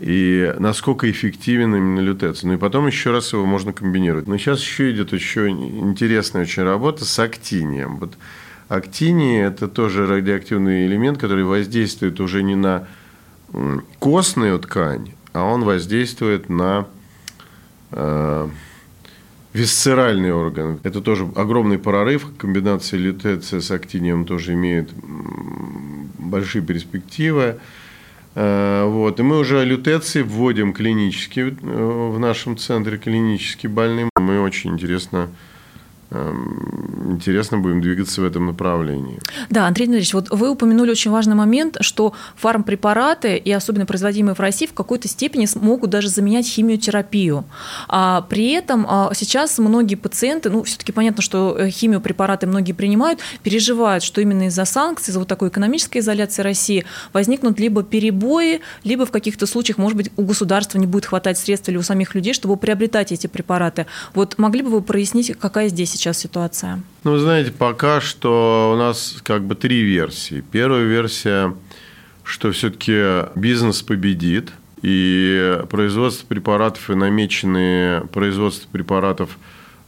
и 0.00 0.54
насколько 0.58 1.10
эффективен 1.10 1.74
именно 1.74 2.00
лютец. 2.00 2.42
Ну 2.42 2.54
и 2.54 2.56
потом 2.56 2.86
еще 2.86 3.10
раз 3.10 3.32
его 3.32 3.46
можно 3.46 3.72
комбинировать. 3.72 4.26
Но 4.26 4.36
сейчас 4.38 4.60
еще 4.60 4.90
идет 4.90 5.12
еще 5.12 5.48
интересная 5.48 6.42
очень 6.42 6.62
работа 6.62 7.04
с 7.04 7.18
актинием. 7.18 7.96
Вот 7.96 8.14
актиний– 8.68 9.38
это 9.42 9.66
тоже 9.66 10.06
радиоактивный 10.06 10.86
элемент, 10.86 11.18
который 11.18 11.44
воздействует 11.44 12.20
уже 12.20 12.42
не 12.42 12.54
на 12.54 12.86
костную 13.98 14.58
ткань, 14.58 15.12
а 15.32 15.42
он 15.42 15.64
воздействует 15.64 16.48
на 16.48 16.86
э, 17.92 18.48
висцеральный 19.52 20.32
орган. 20.32 20.80
Это 20.82 21.00
тоже 21.00 21.28
огромный 21.34 21.78
прорыв. 21.78 22.26
Комбинация 22.36 22.98
лютеция 23.00 23.60
с 23.60 23.70
актинием 23.70 24.26
тоже 24.26 24.52
имеет 24.52 24.90
большие 26.18 26.62
перспективы. 26.62 27.58
Э, 28.40 28.84
вот. 28.84 29.18
И 29.18 29.22
мы 29.24 29.40
уже 29.40 29.64
лютеции 29.64 30.22
вводим 30.22 30.72
клинически 30.72 31.40
э, 31.40 31.50
в 31.50 32.20
нашем 32.20 32.56
центре, 32.56 32.96
клинически 32.96 33.66
больным. 33.66 34.10
Мы 34.16 34.40
очень 34.40 34.70
интересно 34.70 35.28
интересно 36.10 37.58
будем 37.58 37.80
двигаться 37.80 38.22
в 38.22 38.24
этом 38.24 38.46
направлении. 38.46 39.18
Да, 39.50 39.66
Андрей 39.66 39.86
Дмитриевич, 39.86 40.14
вот 40.14 40.30
вы 40.30 40.50
упомянули 40.50 40.90
очень 40.90 41.10
важный 41.10 41.34
момент, 41.34 41.76
что 41.80 42.14
фармпрепараты, 42.36 43.36
и 43.36 43.52
особенно 43.52 43.84
производимые 43.84 44.34
в 44.34 44.40
России, 44.40 44.66
в 44.66 44.72
какой-то 44.72 45.08
степени 45.08 45.46
могут 45.60 45.90
даже 45.90 46.08
заменять 46.08 46.46
химиотерапию. 46.46 47.44
А 47.88 48.22
при 48.22 48.52
этом 48.52 48.86
а, 48.88 49.10
сейчас 49.14 49.58
многие 49.58 49.96
пациенты, 49.96 50.50
ну, 50.50 50.62
все-таки 50.62 50.92
понятно, 50.92 51.22
что 51.22 51.56
э, 51.58 51.70
химиопрепараты 51.70 52.46
многие 52.46 52.72
принимают, 52.72 53.20
переживают, 53.42 54.02
что 54.02 54.20
именно 54.20 54.46
из-за 54.46 54.64
санкций, 54.64 55.10
из-за 55.10 55.18
вот 55.18 55.28
такой 55.28 55.48
экономической 55.48 55.98
изоляции 55.98 56.42
России 56.42 56.84
возникнут 57.12 57.60
либо 57.60 57.82
перебои, 57.82 58.60
либо 58.84 59.04
в 59.04 59.10
каких-то 59.10 59.46
случаях, 59.46 59.78
может 59.78 59.96
быть, 59.96 60.10
у 60.16 60.22
государства 60.22 60.78
не 60.78 60.86
будет 60.86 61.06
хватать 61.06 61.38
средств 61.38 61.68
или 61.68 61.76
у 61.76 61.82
самих 61.82 62.14
людей, 62.14 62.32
чтобы 62.32 62.56
приобретать 62.56 63.12
эти 63.12 63.26
препараты. 63.26 63.86
Вот 64.14 64.38
могли 64.38 64.62
бы 64.62 64.70
вы 64.70 64.82
прояснить, 64.82 65.36
какая 65.38 65.68
здесь 65.68 65.97
сейчас 65.98 66.18
ситуация? 66.18 66.80
Ну, 67.04 67.12
вы 67.12 67.18
знаете, 67.18 67.50
пока 67.50 68.00
что 68.00 68.72
у 68.74 68.78
нас 68.78 69.16
как 69.22 69.42
бы 69.42 69.54
три 69.54 69.82
версии. 69.82 70.44
Первая 70.52 70.84
версия, 70.84 71.54
что 72.24 72.52
все-таки 72.52 73.28
бизнес 73.34 73.82
победит, 73.82 74.52
и 74.82 75.60
производство 75.70 76.26
препаратов 76.26 76.88
и 76.90 76.94
намеченные 76.94 78.02
производство 78.12 78.68
препаратов 78.70 79.36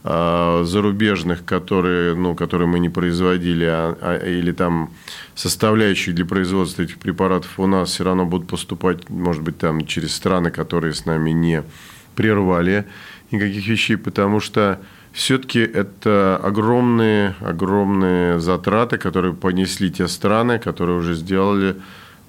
э, 0.03 0.63
зарубежных, 0.65 1.45
которые, 1.45 2.15
ну, 2.15 2.35
которые 2.35 2.67
мы 2.67 2.79
не 2.79 2.89
производили, 2.89 3.65
а, 3.65 3.97
а, 4.01 4.17
или 4.17 4.51
там 4.51 4.91
составляющие 5.35 6.13
для 6.13 6.25
производства 6.25 6.81
этих 6.81 6.97
препаратов 6.97 7.59
у 7.59 7.67
нас 7.67 7.91
все 7.91 8.03
равно 8.03 8.25
будут 8.25 8.49
поступать, 8.49 9.09
может 9.09 9.43
быть, 9.43 9.57
там 9.57 9.85
через 9.85 10.13
страны, 10.13 10.51
которые 10.51 10.93
с 10.93 11.05
нами 11.05 11.31
не 11.31 11.63
прервали 12.15 12.85
никаких 13.31 13.65
вещей, 13.67 13.95
потому 13.95 14.41
что 14.41 14.81
все-таки 15.13 15.59
это 15.59 16.39
огромные, 16.41 17.35
огромные 17.41 18.39
затраты, 18.39 18.97
которые 18.97 19.33
понесли 19.33 19.91
те 19.91 20.07
страны, 20.07 20.59
которые 20.59 20.97
уже 20.97 21.15
сделали 21.15 21.75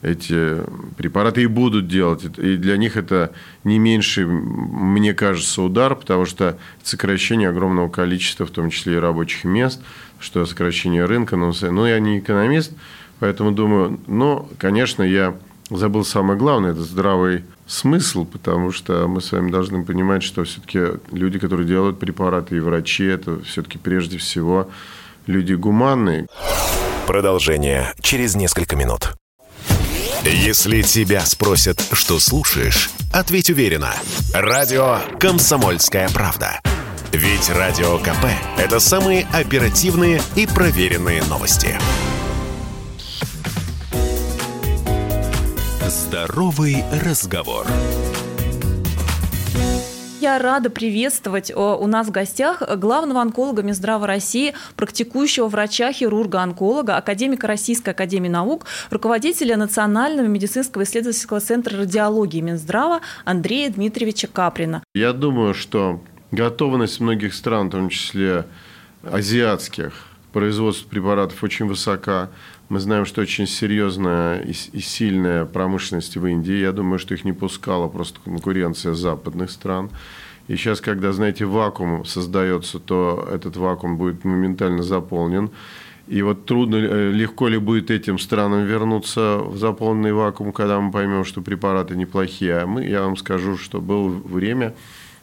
эти 0.03 0.57
препараты 0.97 1.43
и 1.43 1.47
будут 1.47 1.87
делать. 1.87 2.25
И 2.39 2.57
для 2.57 2.77
них 2.77 2.97
это 2.97 3.33
не 3.63 3.79
меньший, 3.79 4.27
мне 4.27 5.15
кажется, 5.15 5.63
удар, 5.63 5.95
потому 5.95 6.27
что 6.27 6.59
сокращение 6.83 7.49
огромного 7.49 7.89
количества, 7.89 8.45
в 8.45 8.51
том 8.51 8.71
числе 8.71 8.95
и 8.95 8.99
рабочих 8.99 9.45
мест, 9.45 9.81
что 10.19 10.45
сокращение 10.45 11.05
рынка. 11.05 11.37
Но, 11.37 11.53
ну, 11.71 11.87
я 11.87 12.01
не 12.01 12.19
экономист, 12.19 12.73
поэтому 13.21 13.53
думаю, 13.53 14.01
ну, 14.09 14.49
конечно, 14.59 15.05
я 15.05 15.37
забыл 15.71 16.05
самое 16.05 16.37
главное, 16.37 16.73
это 16.73 16.83
здравый 16.83 17.45
смысл, 17.67 18.25
потому 18.25 18.73
что 18.73 19.07
мы 19.09 19.21
с 19.21 19.33
вами 19.33 19.51
должны 19.51 19.85
понимать, 19.85 20.23
что 20.23 20.45
все-таки 20.45 20.81
люди, 21.11 21.39
которые 21.39 21.67
делают 21.67 21.99
препараты, 21.99 22.57
и 22.57 22.61
врачи, 22.61 23.05
это 23.05 23.41
все-таки 23.43 23.79
прежде 23.79 24.19
всего 24.19 24.69
люди 25.27 25.55
гуманные. 25.55 26.27
Продолжение 27.07 27.93
через 28.01 28.35
несколько 28.35 28.77
минут. 28.77 29.15
Если 30.25 30.83
тебя 30.83 31.23
спросят, 31.23 31.83
что 31.93 32.21
слушаешь, 32.21 32.91
ответь 33.13 33.51
уверенно. 33.51 33.93
Радио 34.33 34.99
«Комсомольская 35.19 36.09
правда». 36.11 36.61
Ведь 37.13 37.51
Радио 37.51 37.99
КП– 37.99 38.27
это 38.57 38.79
самые 38.79 39.27
оперативные 39.33 40.23
и 40.37 40.47
проверенные 40.47 41.23
новости. 41.25 41.77
Здоровый 45.93 46.77
разговор. 47.05 47.67
Я 50.23 50.39
рада 50.39 50.71
приветствовать 50.71 51.51
э, 51.51 51.55
у 51.55 51.87
нас 51.87 52.07
в 52.07 52.11
гостях 52.11 52.63
главного 52.79 53.21
онколога 53.21 53.63
Минздрава 53.63 54.07
России, 54.07 54.55
практикующего 54.77 55.49
врача-хирурга-онколога, 55.49 56.97
академика 56.97 57.47
Российской 57.47 57.91
академии 57.91 58.31
наук, 58.31 58.65
руководителя 58.89 59.59
Национального 59.59 60.27
медицинского 60.27 60.85
исследовательского 60.85 61.41
центра 61.41 61.77
радиологии 61.77 62.41
Минздрава 62.41 63.03
Андрея 63.27 63.69
Дмитриевича 63.69 64.29
Каприна. 64.29 64.83
Я 64.95 65.13
думаю, 65.13 65.53
что 65.53 66.03
готовность 66.31 67.01
многих 67.01 67.35
стран, 67.35 67.69
в 67.69 67.73
том 67.73 67.91
числе 67.91 68.47
азиатских, 69.03 69.93
производств 70.33 70.87
препаратов 70.87 71.45
очень 71.45 71.67
высока. 71.67 72.31
Мы 72.73 72.81
знаем, 72.81 73.05
что 73.05 73.21
очень 73.21 73.47
серьезная 73.47 74.41
и 74.41 74.81
сильная 74.81 75.45
промышленность 75.45 76.17
в 76.17 76.25
Индии. 76.25 76.55
Я 76.55 76.73
думаю, 76.73 76.99
что 76.99 77.13
их 77.13 77.23
не 77.23 77.35
пускала 77.35 77.87
просто 77.87 78.19
конкуренция 78.25 78.95
западных 78.95 79.51
стран. 79.51 79.91
И 80.49 80.57
сейчас, 80.57 80.81
когда, 80.81 81.13
знаете, 81.13 81.45
вакуум 81.45 82.07
создается, 82.07 82.79
то 82.79 83.29
этот 83.31 83.59
вакуум 83.59 83.99
будет 83.99 84.25
моментально 84.25 84.83
заполнен. 84.83 85.51
И 86.09 86.23
вот 86.23 86.47
трудно, 86.47 86.77
э, 86.77 87.11
легко 87.13 87.49
ли 87.49 87.59
будет 87.59 87.91
этим 87.91 88.19
странам 88.19 88.65
вернуться 88.65 89.41
в 89.45 89.59
заполненный 89.59 90.15
вакуум, 90.15 90.51
когда 90.51 90.81
мы 90.81 90.91
поймем, 90.91 91.27
что 91.27 91.43
препараты 91.43 91.95
неплохие. 91.95 92.61
А 92.61 92.67
мы, 92.67 92.87
я 92.87 93.03
вам 93.03 93.19
скажу, 93.19 93.59
что 93.59 93.83
было 93.83 94.09
время, 94.09 94.75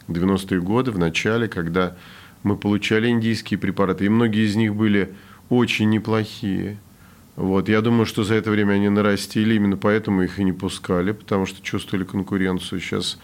90-е 0.06 0.60
годы, 0.60 0.92
в 0.92 1.00
начале, 1.00 1.48
когда 1.48 1.96
мы 2.44 2.56
получали 2.56 3.08
индийские 3.08 3.58
препараты, 3.58 4.04
и 4.04 4.08
многие 4.08 4.46
из 4.46 4.54
них 4.54 4.76
были 4.76 5.12
очень 5.48 5.90
неплохие. 5.90 6.78
Вот. 7.36 7.68
Я 7.68 7.80
думаю, 7.80 8.06
что 8.06 8.24
за 8.24 8.34
это 8.34 8.50
время 8.50 8.74
они 8.74 8.88
нарастили, 8.88 9.54
именно 9.54 9.76
поэтому 9.76 10.22
их 10.22 10.38
и 10.38 10.44
не 10.44 10.52
пускали, 10.52 11.12
потому 11.12 11.46
что 11.46 11.62
чувствовали 11.62 12.04
конкуренцию. 12.04 12.80
Сейчас 12.80 13.18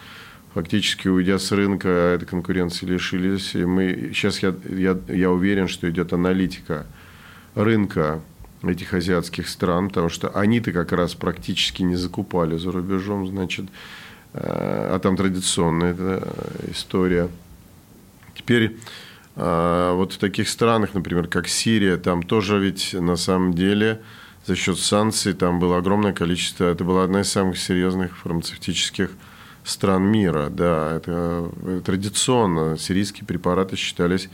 фактически, 0.53 1.07
уйдя 1.07 1.37
с 1.39 1.51
рынка, 1.51 1.87
этой 1.87 2.25
конкуренции 2.25 2.85
лишились. 2.85 3.53
И 3.55 3.65
мы, 3.65 4.11
сейчас 4.13 4.41
я, 4.41 4.55
я, 4.69 4.97
я 5.07 5.31
уверен, 5.31 5.67
что 5.67 5.89
идет 5.89 6.13
аналитика 6.13 6.85
рынка 7.55 8.21
этих 8.63 8.93
азиатских 8.93 9.47
стран, 9.49 9.89
потому 9.89 10.09
что 10.09 10.29
они-то 10.29 10.71
как 10.71 10.91
раз 10.91 11.13
практически 11.13 11.83
не 11.83 11.95
закупали 11.95 12.57
за 12.57 12.71
рубежом, 12.71 13.27
значит, 13.27 13.65
э, 14.33 14.39
а 14.41 14.99
там 14.99 15.15
традиционная 15.15 15.91
эта 15.91 16.27
история. 16.71 17.29
Теперь 18.33 18.77
вот 19.37 20.13
в 20.13 20.17
таких 20.17 20.49
странах, 20.49 20.93
например, 20.93 21.27
как 21.27 21.47
Сирия, 21.47 21.97
там 21.97 22.23
тоже 22.23 22.59
ведь 22.59 22.93
на 22.93 23.15
самом 23.15 23.53
деле 23.53 24.01
за 24.47 24.55
счет 24.55 24.79
санкций 24.79 25.33
там 25.33 25.59
было 25.59 25.77
огромное 25.77 26.13
количество, 26.13 26.65
это 26.65 26.83
была 26.83 27.03
одна 27.03 27.21
из 27.21 27.31
самых 27.31 27.57
серьезных 27.57 28.17
фармацевтических 28.17 29.11
стран 29.63 30.03
мира, 30.03 30.49
да, 30.49 30.95
это 30.95 31.51
э, 31.61 31.81
традиционно 31.85 32.77
сирийские 32.77 33.25
препараты 33.25 33.75
считались 33.75 34.29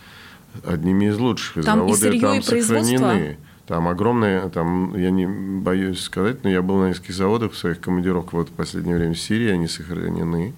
одними 0.66 1.06
из 1.06 1.18
лучших, 1.18 1.66
там 1.66 1.80
заводы 1.80 2.18
и 2.18 2.20
там 2.20 2.40
и 2.40 2.42
сохранены. 2.42 3.38
Там 3.66 3.88
огромное, 3.88 4.50
там, 4.50 4.94
я 4.98 5.10
не 5.10 5.26
боюсь 5.26 6.02
сказать, 6.02 6.44
но 6.44 6.50
я 6.50 6.62
был 6.62 6.80
на 6.80 6.90
нескольких 6.90 7.16
заводах 7.16 7.54
в 7.54 7.58
своих 7.58 7.80
командировках 7.80 8.34
вот 8.34 8.50
в 8.50 8.52
последнее 8.52 8.98
время 8.98 9.14
в 9.14 9.20
Сирии, 9.20 9.50
они 9.52 9.68
сохранены. 9.68 10.54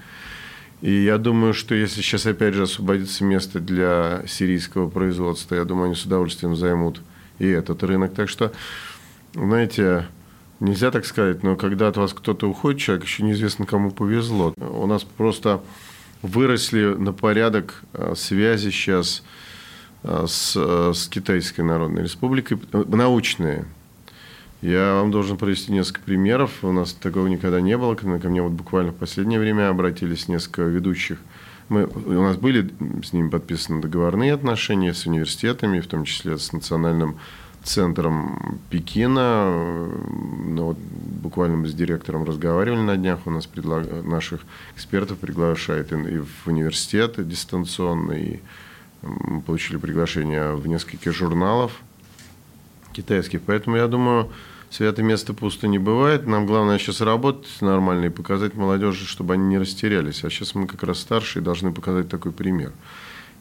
И 0.82 0.92
я 1.04 1.18
думаю, 1.18 1.54
что 1.54 1.74
если 1.74 2.02
сейчас 2.02 2.26
опять 2.26 2.54
же 2.54 2.64
освободится 2.64 3.24
место 3.24 3.60
для 3.60 4.24
сирийского 4.28 4.90
производства, 4.90 5.56
я 5.56 5.66
думаю, 5.66 5.86
они 5.86 5.96
с 5.96 6.06
удовольствием 6.06 6.56
займут 6.56 7.02
и 7.40 7.48
этот 7.48 7.84
рынок. 7.84 8.14
Так 8.14 8.30
что, 8.30 8.52
знаете, 9.34 10.08
нельзя 10.60 10.92
так 10.92 11.06
сказать, 11.06 11.44
но 11.44 11.56
когда 11.56 11.88
от 11.88 11.98
вас 11.98 12.14
кто-то 12.14 12.50
уходит, 12.50 12.82
человек 12.82 13.06
еще 13.06 13.24
неизвестно, 13.24 13.66
кому 13.66 13.92
повезло. 13.92 14.54
У 14.58 14.86
нас 14.86 15.04
просто 15.04 15.62
выросли 16.22 16.94
на 16.94 17.14
порядок 17.14 17.84
а, 17.94 18.16
связи 18.16 18.70
сейчас 18.70 19.24
а, 20.04 20.26
с, 20.28 20.56
а, 20.58 20.92
с 20.94 21.08
Китайской 21.08 21.62
Народной 21.62 22.04
Республикой, 22.04 22.60
научные. 22.72 23.66
Я 24.66 24.96
вам 24.96 25.12
должен 25.12 25.38
привести 25.38 25.72
несколько 25.72 26.02
примеров. 26.02 26.64
У 26.64 26.72
нас 26.72 26.92
такого 26.94 27.28
никогда 27.28 27.62
не 27.62 27.78
было. 27.78 27.94
Ко 27.94 28.08
мне 28.08 28.42
вот 28.42 28.54
буквально 28.54 28.94
в 28.94 28.96
последнее 28.96 29.40
время 29.40 29.70
обратились 29.70 30.28
несколько 30.28 30.64
ведущих. 30.64 31.20
Мы, 31.70 31.86
у 31.86 32.24
нас 32.24 32.38
были 32.38 32.74
с 33.04 33.14
ними 33.14 33.30
подписаны 33.30 33.80
договорные 33.80 34.34
отношения 34.34 34.96
с 34.96 35.06
университетами, 35.06 35.82
в 35.82 35.88
том 35.88 36.04
числе 36.04 36.40
с 36.40 36.52
Национальным 36.52 37.20
центром 37.64 38.60
Пекина. 38.72 39.88
Ну, 40.48 40.66
вот 40.66 40.78
буквально 40.80 41.58
мы 41.58 41.68
с 41.68 41.74
директором 41.76 42.24
разговаривали 42.24 42.82
на 42.82 42.98
днях. 42.98 43.20
У 43.26 43.30
нас 43.30 43.46
предлаг... 43.46 43.86
наших 44.04 44.42
экспертов 44.76 45.20
приглашает 45.20 45.92
и 45.92 46.18
в 46.18 46.48
университеты 46.48 47.24
дистанционно, 47.24 48.14
и 48.14 48.40
мы 49.04 49.42
получили 49.42 49.78
приглашение 49.78 50.56
в 50.56 50.66
несколько 50.66 51.12
журналов 51.12 51.72
китайских. 52.94 53.42
Поэтому 53.46 53.76
я 53.76 53.86
думаю, 53.86 54.32
святое 54.70 55.06
место 55.06 55.34
пусто 55.34 55.68
не 55.68 55.80
бывает. 55.80 56.28
Нам 56.28 56.46
главное 56.46 56.78
сейчас 56.78 57.02
работать 57.02 57.62
нормально 57.62 58.06
и 58.06 58.10
показать 58.10 58.56
молодежи, 58.56 59.06
чтобы 59.06 59.34
они 59.34 59.46
не 59.46 59.58
растерялись. 59.58 60.24
А 60.24 60.30
сейчас 60.30 60.56
мы 60.56 60.68
как 60.68 60.84
раз 60.84 61.00
старшие 61.00 61.44
должны 61.44 61.72
показать 61.74 62.10
такой 62.10 62.32
пример. 62.32 62.72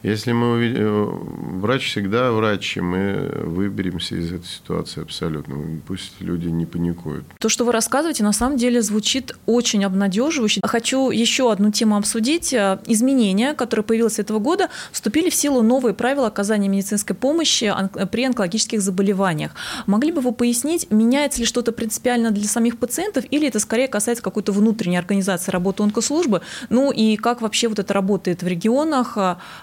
Если 0.04 0.32
мы 0.32 0.52
увидим, 0.52 0.82
э, 0.82 1.60
врач 1.60 1.90
всегда 1.90 2.30
врач, 2.30 2.76
и 2.76 2.82
мы 2.82 3.30
выберемся 3.42 4.16
из 4.16 4.30
этой 4.34 4.46
ситуации 4.46 5.00
абсолютно. 5.00 5.56
Пусть 5.88 6.20
люди 6.20 6.48
не 6.48 6.66
паникуют. 6.66 7.24
То, 7.38 7.48
что 7.48 7.64
вы 7.64 7.72
рассказываете, 7.72 8.22
на 8.22 8.34
самом 8.34 8.58
деле 8.58 8.82
звучит 8.82 9.34
очень 9.46 9.82
обнадеживающе. 9.82 10.60
Хочу 10.62 11.10
еще 11.10 11.50
одну 11.50 11.70
тему 11.70 11.96
обсудить. 11.96 12.52
Э, 12.52 12.80
изменения, 12.86 13.54
которые 13.54 13.82
появились 13.82 14.18
этого 14.18 14.40
года, 14.40 14.68
вступили 14.92 15.30
в 15.30 15.34
силу 15.34 15.62
новые 15.62 15.94
правила 15.94 16.26
оказания 16.26 16.68
медицинской 16.68 17.16
помощи 17.16 17.72
при 18.12 18.24
онкологических 18.24 18.82
заболеваниях. 18.82 19.52
Могли 19.86 20.12
бы 20.12 20.20
вы 20.20 20.32
пояснить, 20.32 20.90
меняется 20.90 21.40
ли 21.40 21.46
что-то 21.46 21.72
принципиально 21.72 22.30
для 22.30 22.46
самих 22.46 22.76
пациентов, 22.76 23.24
или 23.30 23.48
это 23.48 23.58
скорее 23.58 23.88
касается 23.88 24.22
какой-то 24.22 24.52
внутренней 24.52 24.98
организации 24.98 25.50
работы 25.50 25.82
онкослужбы? 25.82 26.42
Ну 26.68 26.92
и 26.92 27.16
как 27.16 27.40
вообще 27.40 27.68
вот 27.68 27.78
это 27.78 27.94
работает 27.94 28.42
в 28.42 28.46
регионах? 28.46 29.16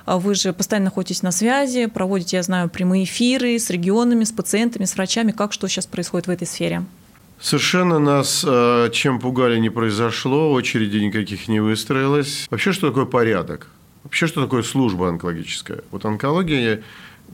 Вы 0.07 0.30
вы 0.31 0.35
же 0.35 0.53
постоянно 0.53 0.85
находитесь 0.85 1.23
на 1.23 1.31
связи, 1.31 1.87
проводите, 1.87 2.37
я 2.37 2.43
знаю, 2.43 2.69
прямые 2.69 3.03
эфиры 3.03 3.59
с 3.59 3.69
регионами, 3.69 4.23
с 4.23 4.31
пациентами, 4.31 4.85
с 4.85 4.95
врачами. 4.95 5.33
Как 5.33 5.51
что 5.51 5.67
сейчас 5.67 5.87
происходит 5.87 6.27
в 6.27 6.29
этой 6.29 6.47
сфере? 6.47 6.85
Совершенно 7.41 7.99
нас 7.99 8.45
э, 8.47 8.89
чем 8.93 9.19
пугали 9.19 9.57
не 9.59 9.69
произошло, 9.69 10.53
очереди 10.53 10.99
никаких 10.99 11.49
не 11.49 11.59
выстроилось. 11.59 12.47
Вообще, 12.49 12.71
что 12.71 12.87
такое 12.87 13.03
порядок? 13.03 13.67
Вообще, 14.05 14.25
что 14.27 14.41
такое 14.41 14.63
служба 14.63 15.09
онкологическая? 15.09 15.79
Вот 15.91 16.05
онкология, 16.05 16.81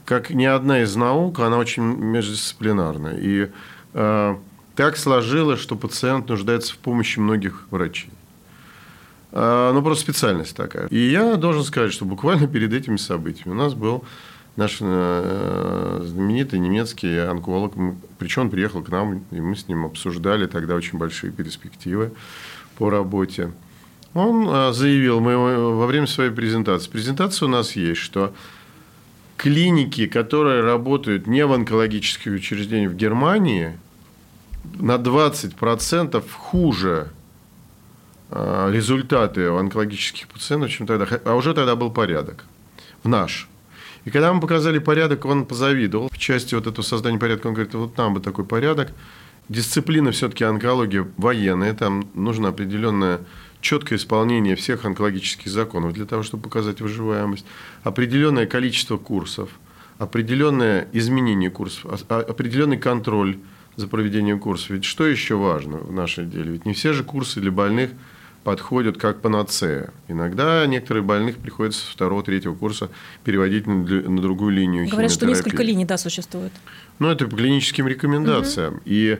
как 0.04 0.30
ни 0.30 0.44
одна 0.44 0.82
из 0.82 0.96
наук, 0.96 1.38
она 1.38 1.58
очень 1.58 1.84
междисциплинарная. 1.84 3.16
И 3.16 3.48
э, 3.94 4.36
так 4.74 4.96
сложилось, 4.96 5.60
что 5.60 5.76
пациент 5.76 6.28
нуждается 6.28 6.74
в 6.74 6.78
помощи 6.78 7.20
многих 7.20 7.68
врачей. 7.70 8.10
А, 9.32 9.72
ну, 9.72 9.82
просто 9.82 10.02
специальность 10.04 10.56
такая. 10.56 10.86
И 10.88 10.98
я 10.98 11.36
должен 11.36 11.64
сказать, 11.64 11.92
что 11.92 12.04
буквально 12.04 12.46
перед 12.48 12.72
этими 12.72 12.96
событиями 12.96 13.52
у 13.52 13.56
нас 13.56 13.74
был 13.74 14.04
наш 14.56 14.78
э, 14.80 16.00
знаменитый 16.04 16.58
немецкий 16.58 17.16
онколог, 17.16 17.74
причем 18.18 18.42
он 18.42 18.50
приехал 18.50 18.82
к 18.82 18.88
нам, 18.88 19.22
и 19.30 19.40
мы 19.40 19.54
с 19.54 19.68
ним 19.68 19.84
обсуждали 19.84 20.46
тогда 20.46 20.74
очень 20.74 20.98
большие 20.98 21.32
перспективы 21.32 22.10
по 22.76 22.90
работе. 22.90 23.52
Он 24.14 24.48
э, 24.48 24.72
заявил 24.72 25.20
мы 25.20 25.36
во 25.36 25.86
время 25.86 26.08
своей 26.08 26.30
презентации, 26.30 26.90
презентация 26.90 27.46
у 27.46 27.50
нас 27.50 27.76
есть, 27.76 28.00
что 28.00 28.34
клиники, 29.36 30.06
которые 30.08 30.62
работают 30.62 31.28
не 31.28 31.46
в 31.46 31.52
онкологических 31.52 32.32
учреждениях 32.32 32.92
в 32.92 32.96
Германии, 32.96 33.78
на 34.74 34.96
20% 34.96 36.24
хуже 36.30 37.10
результаты 38.30 39.50
у 39.50 39.56
онкологических 39.56 40.28
пациентов, 40.28 40.70
чем 40.70 40.86
тогда. 40.86 41.06
А 41.24 41.34
уже 41.34 41.54
тогда 41.54 41.76
был 41.76 41.90
порядок. 41.90 42.44
В 43.02 43.08
наш. 43.08 43.48
И 44.04 44.10
когда 44.10 44.32
мы 44.32 44.40
показали 44.40 44.78
порядок, 44.78 45.24
он 45.24 45.44
позавидовал. 45.46 46.08
В 46.10 46.18
части 46.18 46.54
вот 46.54 46.66
этого 46.66 46.84
создания 46.84 47.18
порядка, 47.18 47.46
он 47.46 47.54
говорит, 47.54 47.74
вот 47.74 47.96
нам 47.96 48.14
бы 48.14 48.20
такой 48.20 48.44
порядок. 48.44 48.92
Дисциплина 49.48 50.10
все-таки 50.12 50.44
онкология 50.44 51.08
военная, 51.16 51.72
там 51.72 52.08
нужно 52.14 52.48
определенное 52.48 53.20
четкое 53.60 53.98
исполнение 53.98 54.56
всех 54.56 54.84
онкологических 54.84 55.50
законов 55.50 55.94
для 55.94 56.04
того, 56.04 56.22
чтобы 56.22 56.44
показать 56.44 56.80
выживаемость, 56.80 57.46
определенное 57.82 58.46
количество 58.46 58.98
курсов, 58.98 59.48
определенное 59.96 60.86
изменение 60.92 61.50
курсов, 61.50 62.02
а, 62.08 62.20
определенный 62.20 62.76
контроль 62.76 63.38
за 63.76 63.88
проведением 63.88 64.38
курсов. 64.38 64.70
Ведь 64.70 64.84
что 64.84 65.06
еще 65.06 65.36
важно 65.36 65.78
в 65.78 65.92
нашей 65.92 66.26
деле? 66.26 66.52
Ведь 66.52 66.66
не 66.66 66.74
все 66.74 66.92
же 66.92 67.02
курсы 67.02 67.40
для 67.40 67.50
больных– 67.50 67.90
подходят 68.44 68.96
как 68.96 69.20
панацея. 69.20 69.90
Иногда 70.08 70.66
некоторых 70.66 71.04
больных 71.04 71.36
приходится 71.38 71.80
с 71.80 71.88
второго, 71.88 72.22
третьего 72.22 72.54
курса 72.54 72.90
переводить 73.24 73.66
на, 73.66 73.74
на 73.74 74.22
другую 74.22 74.52
линию 74.52 74.88
Говорят, 74.88 75.10
что 75.10 75.26
несколько 75.26 75.62
линий, 75.62 75.84
да, 75.84 75.98
существует. 75.98 76.52
Ну, 76.98 77.08
это 77.08 77.26
по 77.26 77.36
клиническим 77.36 77.86
рекомендациям. 77.88 78.74
Угу. 78.74 78.82
И 78.86 79.18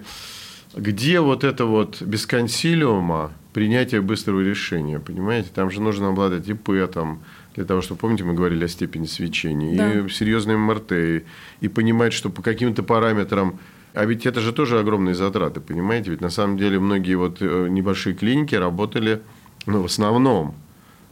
где 0.74 1.20
вот 1.20 1.44
это 1.44 1.64
вот 1.64 2.02
без 2.02 2.26
консилиума 2.26 3.32
принятие 3.52 4.00
быстрого 4.00 4.40
решения, 4.40 5.00
понимаете? 5.00 5.48
Там 5.54 5.70
же 5.70 5.80
нужно 5.80 6.08
обладать 6.08 6.48
ИП, 6.48 6.70
там, 6.92 7.20
для 7.54 7.64
того, 7.64 7.80
чтобы, 7.80 8.00
помните, 8.00 8.24
мы 8.24 8.34
говорили 8.34 8.64
о 8.64 8.68
степени 8.68 9.06
свечения, 9.06 9.76
да. 9.76 9.92
и 9.92 10.08
серьезной 10.08 10.56
МРТ, 10.56 10.92
и, 10.92 11.24
и 11.60 11.68
понимать, 11.68 12.12
что 12.12 12.30
по 12.30 12.42
каким-то 12.42 12.82
параметрам 12.82 13.58
а 13.98 14.04
ведь 14.04 14.26
это 14.26 14.40
же 14.40 14.52
тоже 14.52 14.78
огромные 14.78 15.16
затраты, 15.16 15.60
понимаете? 15.60 16.12
Ведь 16.12 16.20
на 16.20 16.30
самом 16.30 16.56
деле 16.56 16.78
многие 16.78 17.16
вот 17.16 17.38
э, 17.40 17.66
небольшие 17.68 18.14
клиники 18.14 18.54
работали 18.54 19.22
ну, 19.66 19.82
в 19.82 19.86
основном 19.86 20.54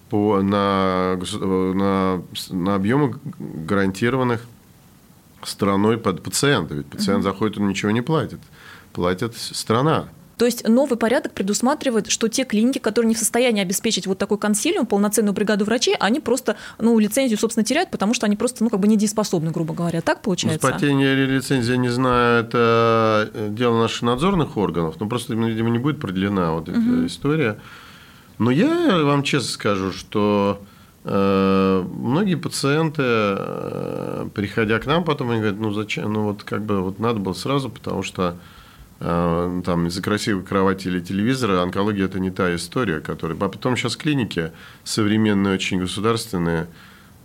по, 0.09 0.41
на, 0.41 1.19
на, 1.41 2.23
на 2.51 2.75
объемы 2.77 3.19
гарантированных 3.41 4.47
страной 5.43 5.99
под 5.99 6.23
пациента. 6.23 6.75
Ведь 6.75 6.87
пациент 6.87 7.25
угу. 7.25 7.33
заходит, 7.33 7.59
он 7.59 7.67
ничего 7.67 7.91
не 7.91 8.03
платит. 8.03 8.39
Платит 8.93 9.37
страна. 9.37 10.07
То 10.37 10.45
есть 10.45 10.69
новый 10.69 10.99
порядок 10.99 11.33
предусматривает, 11.33 12.11
что 12.11 12.29
те 12.29 12.45
клиники, 12.45 12.79
которые 12.79 13.09
не 13.09 13.15
в 13.15 13.19
состоянии 13.19 13.63
обеспечить 13.63 14.07
вот 14.07 14.19
такой 14.19 14.37
консилиум, 14.37 14.85
полноценную 14.85 15.33
бригаду 15.33 15.65
врачей, 15.65 15.97
они 15.99 16.21
просто, 16.21 16.57
ну, 16.79 16.99
лицензию, 16.99 17.39
собственно, 17.39 17.65
теряют, 17.65 17.91
потому 17.91 18.13
что 18.13 18.27
они 18.27 18.37
просто, 18.37 18.63
ну, 18.63 18.69
как 18.69 18.81
бы 18.81 18.87
недееспособны, 18.87 19.51
грубо 19.51 19.73
говоря. 19.73 20.03
Так 20.03 20.21
получается? 20.21 20.67
Ну, 20.67 20.73
потение 20.73 21.15
лицензии, 21.27 21.73
я 21.73 21.79
не 21.79 21.89
знаю, 21.89 22.45
это 22.45 23.31
дело 23.51 23.81
наших 23.81 24.03
надзорных 24.03 24.59
органов, 24.59 24.97
но 25.01 25.09
просто, 25.09 25.35
видимо, 25.35 25.71
не 25.71 25.79
будет 25.79 26.01
продлена 26.01 26.53
вот 26.53 26.69
эта 26.69 26.79
угу. 26.79 27.07
история. 27.07 27.59
Но 28.39 28.51
я 28.51 29.05
вам 29.05 29.23
честно 29.23 29.51
скажу, 29.51 29.93
что 29.93 30.61
э, 31.05 31.85
многие 31.91 32.35
пациенты, 32.35 33.03
э, 33.03 34.29
приходя 34.35 34.79
к 34.81 34.85
нам, 34.85 35.05
потом 35.05 35.31
они 35.31 35.41
говорят, 35.41 35.59
ну 35.59 35.71
зачем, 35.73 36.13
ну 36.13 36.25
вот 36.25 36.45
как 36.45 36.63
бы 36.63 36.83
вот 36.83 36.99
надо 36.99 37.21
было 37.21 37.33
сразу, 37.33 37.71
потому 37.71 38.03
что 38.03 38.37
там 38.99 39.87
из-за 39.89 40.03
красивой 40.03 40.43
кровати 40.43 40.89
или 40.89 41.01
телевизора, 41.01 41.63
онкология– 41.63 42.05
это 42.07 42.19
не 42.19 42.31
та 42.31 42.55
история, 42.55 43.01
которая... 43.01 43.37
А 43.39 43.49
потом 43.49 43.77
сейчас 43.77 43.95
клиники 43.95 44.53
современные, 44.85 45.55
очень 45.55 45.81
государственные, 45.81 46.67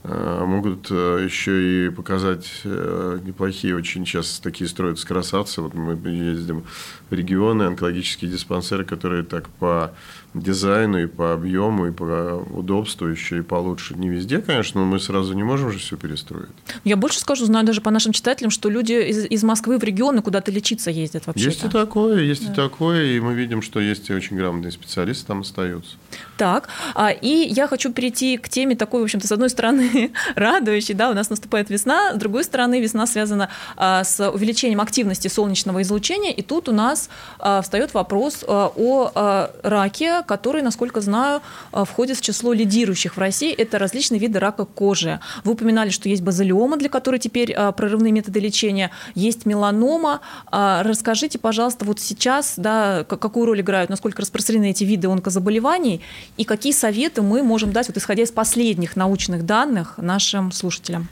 э, 0.03 0.43
могут 0.45 0.87
э, 0.91 1.21
еще 1.23 1.87
и 1.87 1.89
показать 1.89 2.49
неплохие, 2.65 3.75
очень 3.75 4.05
сейчас 4.05 4.39
такие 4.39 4.69
строятся 4.69 5.07
красавцы. 5.07 5.61
Вот 5.61 5.73
мы 5.73 5.93
ездим 6.09 6.65
в 7.09 7.13
регионы, 7.13 7.63
онкологические 7.63 8.29
диспансеры, 8.29 8.83
которые 8.83 9.23
так 9.23 9.47
по 9.47 9.93
дизайну 10.33 10.99
и 10.99 11.07
по 11.07 11.33
объему, 11.33 11.87
и 11.87 11.91
по 11.91 12.45
удобству 12.51 13.07
еще 13.07 13.39
и 13.39 13.41
получше. 13.41 13.95
Не 13.95 14.09
везде, 14.09 14.39
конечно, 14.39 14.81
но 14.81 14.87
мы 14.87 14.99
сразу 14.99 15.33
не 15.33 15.43
можем 15.43 15.71
же 15.71 15.79
все 15.79 15.97
перестроить. 15.97 16.49
Я 16.83 16.95
больше 16.95 17.19
скажу, 17.19 17.45
знаю 17.45 17.65
даже 17.65 17.81
по 17.81 17.91
нашим 17.91 18.13
читателям, 18.13 18.49
что 18.49 18.69
люди 18.69 18.93
из, 18.93 19.25
из 19.25 19.43
Москвы 19.43 19.77
в 19.77 19.83
регионы 19.83 20.21
куда-то 20.21 20.51
лечиться 20.51 20.89
ездят 20.89 21.27
вообще. 21.27 21.45
Есть 21.45 21.63
и 21.65 21.69
такое, 21.69 22.21
есть 22.21 22.45
да. 22.45 22.53
и 22.53 22.55
такое, 22.55 23.03
и 23.15 23.19
мы 23.19 23.33
видим, 23.33 23.61
что 23.61 23.79
есть 23.79 24.09
и 24.09 24.13
очень 24.13 24.37
грамотные 24.37 24.71
специалисты 24.71 25.27
там 25.27 25.41
остаются. 25.41 25.95
Так, 26.37 26.69
а, 26.95 27.11
и 27.11 27.47
я 27.49 27.67
хочу 27.67 27.91
перейти 27.91 28.37
к 28.37 28.47
теме 28.47 28.75
такой, 28.75 29.01
в 29.01 29.03
общем-то, 29.03 29.27
с 29.27 29.31
одной 29.31 29.49
стороны 29.49 30.11
радующей, 30.35 30.93
да, 30.93 31.09
у 31.09 31.13
нас 31.13 31.29
наступает 31.29 31.69
весна, 31.69 32.13
с 32.13 32.17
другой 32.17 32.43
стороны 32.45 32.79
весна 32.79 33.05
связана 33.05 33.49
а, 33.75 34.03
с 34.03 34.29
увеличением 34.29 34.79
активности 34.79 35.27
солнечного 35.27 35.81
излучения, 35.81 36.31
и 36.31 36.41
тут 36.41 36.69
у 36.69 36.71
нас 36.71 37.09
а, 37.39 37.61
встает 37.61 37.93
вопрос 37.93 38.45
а, 38.47 38.71
о 38.75 39.11
а, 39.13 39.51
раке, 39.63 40.20
который, 40.23 40.61
насколько 40.61 41.01
знаю, 41.01 41.41
э, 41.73 41.83
входит 41.85 42.17
в 42.17 42.21
число 42.21 42.53
лидирующих 42.53 43.15
в 43.15 43.19
России. 43.19 43.53
Это 43.53 43.79
различные 43.79 44.19
виды 44.19 44.39
рака 44.39 44.65
кожи. 44.65 45.19
Вы 45.43 45.53
упоминали, 45.53 45.89
что 45.89 46.09
есть 46.09 46.21
базилиома, 46.21 46.77
для 46.77 46.89
которой 46.89 47.19
теперь 47.19 47.51
э, 47.51 47.71
прорывные 47.71 48.11
методы 48.11 48.39
лечения, 48.39 48.91
есть 49.15 49.45
меланома. 49.45 50.21
А, 50.47 50.83
расскажите, 50.83 51.39
пожалуйста, 51.39 51.85
вот 51.85 51.99
сейчас, 51.99 52.53
да, 52.57 53.03
какую 53.03 53.45
роль 53.45 53.61
играют, 53.61 53.89
насколько 53.89 54.21
распространены 54.21 54.71
эти 54.71 54.83
виды 54.83 55.07
онкозаболеваний, 55.07 56.01
и 56.37 56.43
какие 56.43 56.73
советы 56.73 57.21
мы 57.21 57.43
можем 57.43 57.71
дать, 57.71 57.87
вот 57.87 57.97
исходя 57.97 58.23
из 58.23 58.31
последних 58.31 58.95
научных 58.95 59.45
данных, 59.45 59.95
нашим 59.97 60.51
слушателям? 60.51 61.07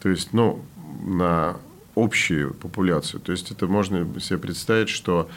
То 0.00 0.08
есть, 0.08 0.32
ну, 0.32 0.64
на 1.04 1.58
общую 1.94 2.54
популяцию. 2.54 3.20
То 3.20 3.32
есть, 3.32 3.50
это 3.50 3.66
можно 3.66 4.08
себе 4.20 4.38
представить, 4.38 4.88
что 4.88 5.28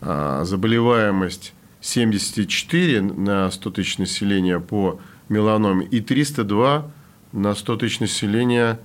а, 0.00 0.44
заболеваемость 0.44 1.54
74 1.80 3.00
на 3.00 3.50
100 3.50 3.70
тысяч 3.70 3.98
населения 3.98 4.60
по 4.60 5.00
меланоме 5.28 5.86
и 5.86 6.00
302 6.00 6.88
на 7.32 7.54
100 7.54 7.76
тысяч 7.76 8.00
населения 8.00 8.78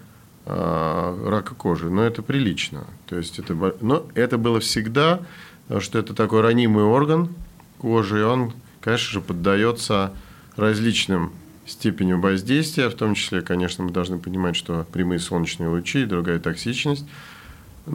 э, 0.45 1.25
рака 1.27 1.55
кожи. 1.55 1.89
Но 1.89 2.03
это 2.03 2.21
прилично. 2.21 2.85
То 3.07 3.17
есть 3.17 3.39
это, 3.39 3.75
но 3.81 4.05
это 4.15 4.37
было 4.37 4.59
всегда 4.59 5.21
потому 5.71 5.85
что 5.85 5.99
это 5.99 6.13
такой 6.13 6.41
ранимый 6.41 6.83
орган 6.83 7.29
кожи, 7.77 8.19
и 8.19 8.23
он, 8.23 8.51
конечно 8.81 9.09
же, 9.09 9.21
поддается 9.21 10.11
различным 10.57 11.31
степеням 11.65 12.19
воздействия, 12.19 12.89
в 12.89 12.93
том 12.95 13.15
числе, 13.15 13.41
конечно, 13.41 13.85
мы 13.85 13.91
должны 13.91 14.19
понимать, 14.19 14.57
что 14.57 14.85
прямые 14.91 15.19
солнечные 15.19 15.69
лучи 15.69 16.01
и 16.01 16.05
другая 16.05 16.39
токсичность 16.39 17.05
э, 17.85 17.91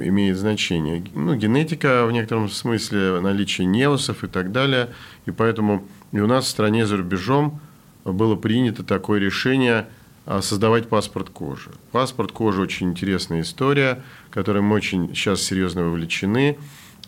имеет 0.00 0.36
значение. 0.36 1.04
Ну, 1.14 1.36
генетика 1.36 2.06
в 2.06 2.10
некотором 2.10 2.48
смысле, 2.48 3.20
наличие 3.20 3.68
неосов 3.68 4.24
и 4.24 4.26
так 4.26 4.50
далее. 4.50 4.88
И 5.26 5.30
поэтому 5.30 5.86
и 6.10 6.18
у 6.18 6.26
нас 6.26 6.46
в 6.46 6.48
стране 6.48 6.86
за 6.86 6.96
рубежом 6.96 7.60
было 8.04 8.36
принято 8.36 8.82
такое 8.82 9.20
решение 9.20 9.86
а, 10.24 10.42
создавать 10.42 10.88
паспорт 10.88 11.30
кожи. 11.30 11.70
Паспорт 11.90 12.32
кожи 12.32 12.60
очень 12.60 12.90
интересная 12.90 13.42
история, 13.42 14.02
которой 14.30 14.62
мы 14.62 14.76
очень 14.76 15.08
сейчас 15.14 15.42
серьезно 15.42 15.84
вовлечены. 15.84 16.58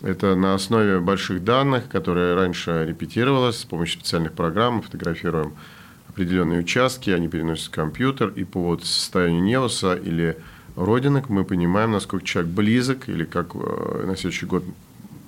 Это 0.01 0.35
на 0.35 0.53
основе 0.53 0.99
больших 0.99 1.43
данных, 1.43 1.87
которые 1.87 2.35
раньше 2.35 2.85
репетировалось 2.87 3.59
с 3.59 3.65
помощью 3.65 3.99
специальных 3.99 4.33
программ. 4.33 4.81
Фотографируем 4.81 5.53
определенные 6.09 6.59
участки, 6.59 7.09
они 7.09 7.27
переносят 7.27 7.67
в 7.67 7.71
компьютер, 7.71 8.29
и 8.35 8.43
по 8.43 8.61
вот 8.61 8.85
состоянию 8.85 9.41
неоса 9.41 9.95
или 9.95 10.37
родинок 10.75 11.29
мы 11.29 11.45
понимаем, 11.45 11.91
насколько 11.91 12.25
человек 12.25 12.51
близок, 12.51 13.09
или 13.09 13.23
как 13.23 13.55
э, 13.55 14.05
на 14.05 14.15
следующий 14.15 14.45
год 14.45 14.63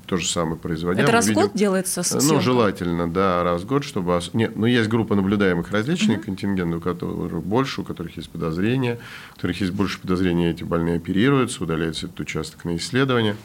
то 0.07 0.15
же 0.15 0.27
самое 0.27 0.55
производя. 0.55 1.03
Это 1.03 1.11
раз 1.11 1.27
в 1.27 1.33
год 1.33 1.51
делается 1.53 2.01
съемка? 2.01 2.33
Ну, 2.33 2.41
желательно, 2.41 3.11
да, 3.11 3.43
раз 3.43 3.63
в 3.63 3.65
год, 3.67 3.83
чтобы... 3.83 4.19
Нет, 4.33 4.55
ну, 4.55 4.65
есть 4.65 4.89
группа 4.89 5.15
наблюдаемых 5.15 5.69
различных 5.71 6.19
uh-huh. 6.19 6.23
контингентов, 6.23 6.79
у 6.79 6.81
которых 6.81 7.43
больше, 7.43 7.81
у 7.81 7.83
которых 7.83 8.15
есть 8.15 8.29
подозрения, 8.29 8.99
у 9.31 9.35
которых 9.35 9.59
есть 9.59 9.73
больше 9.73 9.99
подозрения, 9.99 10.51
эти 10.51 10.63
больные 10.63 10.95
оперируются, 10.95 11.61
удаляется 11.61 12.05
этот 12.05 12.21
участок 12.21 12.63
на 12.63 12.77
исследование. 12.77 13.35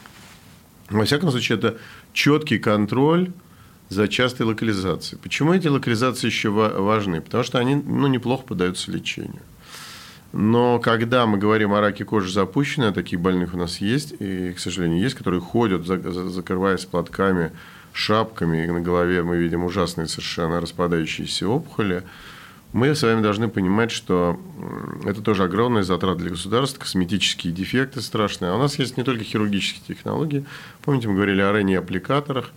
Во 0.88 1.04
всяком 1.04 1.30
случае, 1.32 1.58
это 1.58 1.78
четкий 2.12 2.58
контроль 2.58 3.32
за 3.88 4.06
частой 4.06 4.46
локализацией. 4.46 5.20
Почему 5.20 5.52
эти 5.52 5.66
локализации 5.66 6.28
еще 6.28 6.50
важны? 6.50 7.20
Потому 7.20 7.42
что 7.42 7.58
они 7.58 7.74
ну, 7.74 8.06
неплохо 8.06 8.44
поддаются 8.44 8.90
лечению. 8.92 9.42
Но 10.32 10.78
когда 10.78 11.26
мы 11.26 11.36
говорим 11.36 11.74
о 11.74 11.80
раке 11.80 12.04
кожи 12.04 12.32
запущенной, 12.32 12.88
а 12.88 12.92
таких 12.92 13.20
больных 13.20 13.52
у 13.54 13.58
нас 13.58 13.78
есть, 13.78 14.14
и, 14.18 14.52
к 14.52 14.58
сожалению, 14.58 15.00
есть, 15.00 15.14
которые 15.14 15.40
ходят, 15.40 15.84
закрываясь 15.86 16.86
платками, 16.86 17.52
шапками, 17.92 18.64
и 18.64 18.70
на 18.70 18.80
голове 18.80 19.22
мы 19.22 19.36
видим 19.36 19.64
ужасные 19.64 20.08
совершенно 20.08 20.60
распадающиеся 20.60 21.46
опухоли, 21.46 22.02
мы 22.72 22.94
с 22.94 23.02
вами 23.02 23.20
должны 23.20 23.48
понимать, 23.48 23.90
что 23.90 24.40
это 25.04 25.20
тоже 25.20 25.44
огромная 25.44 25.82
затрата 25.82 26.20
для 26.20 26.30
государства, 26.30 26.80
косметические 26.80 27.52
дефекты 27.52 28.00
страшные. 28.00 28.50
А 28.50 28.54
у 28.54 28.58
нас 28.58 28.78
есть 28.78 28.96
не 28.96 29.02
только 29.02 29.24
хирургические 29.24 29.94
технологии. 29.94 30.46
Помните, 30.80 31.08
мы 31.08 31.16
говорили 31.16 31.42
о 31.42 31.52
ренеаппликаторах. 31.52 32.50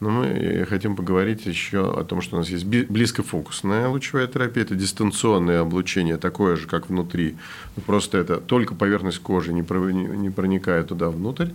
Но 0.00 0.10
мы 0.10 0.66
хотим 0.68 0.96
поговорить 0.96 1.46
еще 1.46 1.92
о 1.92 2.04
том, 2.04 2.22
что 2.22 2.36
у 2.36 2.38
нас 2.38 2.48
есть 2.48 2.64
близкофокусная 2.64 3.88
лучевая 3.88 4.26
терапия. 4.26 4.64
Это 4.64 4.74
дистанционное 4.74 5.60
облучение, 5.60 6.16
такое 6.16 6.56
же, 6.56 6.66
как 6.66 6.88
внутри. 6.88 7.36
Ну, 7.76 7.82
просто 7.82 8.18
это 8.18 8.38
только 8.38 8.74
поверхность 8.74 9.18
кожи, 9.18 9.52
не 9.52 9.62
проникает 9.62 10.88
туда 10.88 11.10
внутрь. 11.10 11.48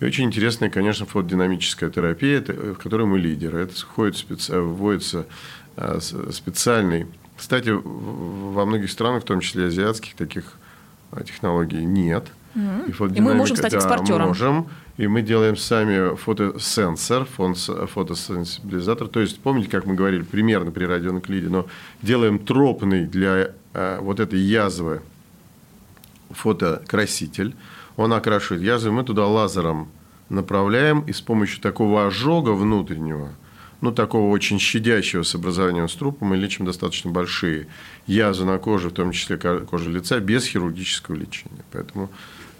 И 0.00 0.04
очень 0.04 0.24
интересная, 0.24 0.70
конечно, 0.70 1.06
фотодинамическая 1.06 1.90
терапия, 1.90 2.40
в 2.40 2.74
которой 2.74 3.06
мы 3.06 3.18
лидеры. 3.18 3.60
Это 3.60 3.74
входит 3.74 4.24
вводится 4.48 5.26
а, 5.76 6.00
специальный 6.00 7.06
кстати, 7.42 7.70
во 7.70 8.64
многих 8.64 8.88
странах, 8.88 9.22
в 9.22 9.26
том 9.26 9.40
числе 9.40 9.66
азиатских, 9.66 10.14
таких 10.14 10.44
а, 11.10 11.24
технологий 11.24 11.84
нет. 11.84 12.28
Mm-hmm. 12.54 13.12
И, 13.14 13.18
и 13.18 13.20
мы 13.20 13.34
можем 13.34 13.56
стать 13.56 13.74
экспортером. 13.74 14.20
Да, 14.20 14.26
можем. 14.26 14.68
И 14.98 15.06
мы 15.06 15.22
делаем 15.22 15.56
сами 15.56 16.14
фотосенсор, 16.16 17.24
фотосенсибилизатор. 17.24 19.08
То 19.08 19.20
есть, 19.20 19.40
помните, 19.40 19.70
как 19.70 19.86
мы 19.86 19.94
говорили, 19.94 20.22
примерно 20.22 20.70
при 20.70 20.84
радионуклиде, 20.84 21.48
но 21.48 21.66
делаем 22.02 22.38
тропный 22.38 23.06
для 23.06 23.52
э, 23.72 23.98
вот 24.00 24.20
этой 24.20 24.38
язвы 24.38 25.00
фотокраситель. 26.30 27.54
Он 27.96 28.12
окрашивает 28.12 28.62
язву, 28.62 28.92
мы 28.92 29.04
туда 29.04 29.26
лазером 29.26 29.88
направляем, 30.28 31.00
и 31.00 31.12
с 31.12 31.20
помощью 31.20 31.60
такого 31.60 32.06
ожога 32.06 32.50
внутреннего– 32.50 33.30
ну, 33.82 33.90
такого 33.90 34.30
очень 34.30 34.60
щадящего 34.60 35.24
с 35.24 35.34
образованием 35.34 35.88
струпа 35.88 36.24
мы 36.24 36.36
лечим 36.36 36.64
достаточно 36.64 37.10
большие 37.10 37.66
язвы 38.06 38.46
на 38.46 38.58
коже, 38.58 38.90
в 38.90 38.92
том 38.92 39.10
числе 39.10 39.36
кожи 39.36 39.90
лица, 39.90 40.20
без 40.20 40.46
хирургического 40.46 41.16
лечения. 41.16 41.64
Поэтому 41.72 42.08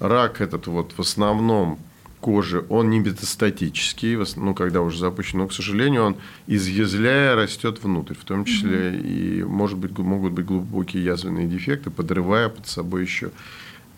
рак 0.03 0.41
этот 0.41 0.67
вот 0.67 0.93
в 0.97 1.01
основном 1.01 1.79
кожи, 2.21 2.65
он 2.69 2.91
не 2.91 3.01
метастатический, 3.01 4.17
ну, 4.37 4.55
когда 4.55 4.81
уже 4.81 4.99
запущен, 4.99 5.39
но, 5.39 5.49
к 5.49 5.53
сожалению, 5.53 6.05
он, 6.05 6.17
изъязвляя, 6.47 7.35
растет 7.35 7.83
внутрь, 7.83 8.15
в 8.15 8.25
том 8.25 8.45
числе 8.45 8.91
угу. 8.91 9.07
и, 9.07 9.43
может 9.43 9.79
быть, 9.79 9.99
могут 9.99 10.33
быть 10.33 10.45
глубокие 10.45 11.03
язвенные 11.03 11.49
дефекты, 11.49 11.91
подрывая 11.91 12.49
под 12.49 12.67
собой 12.67 13.03
еще 13.03 13.31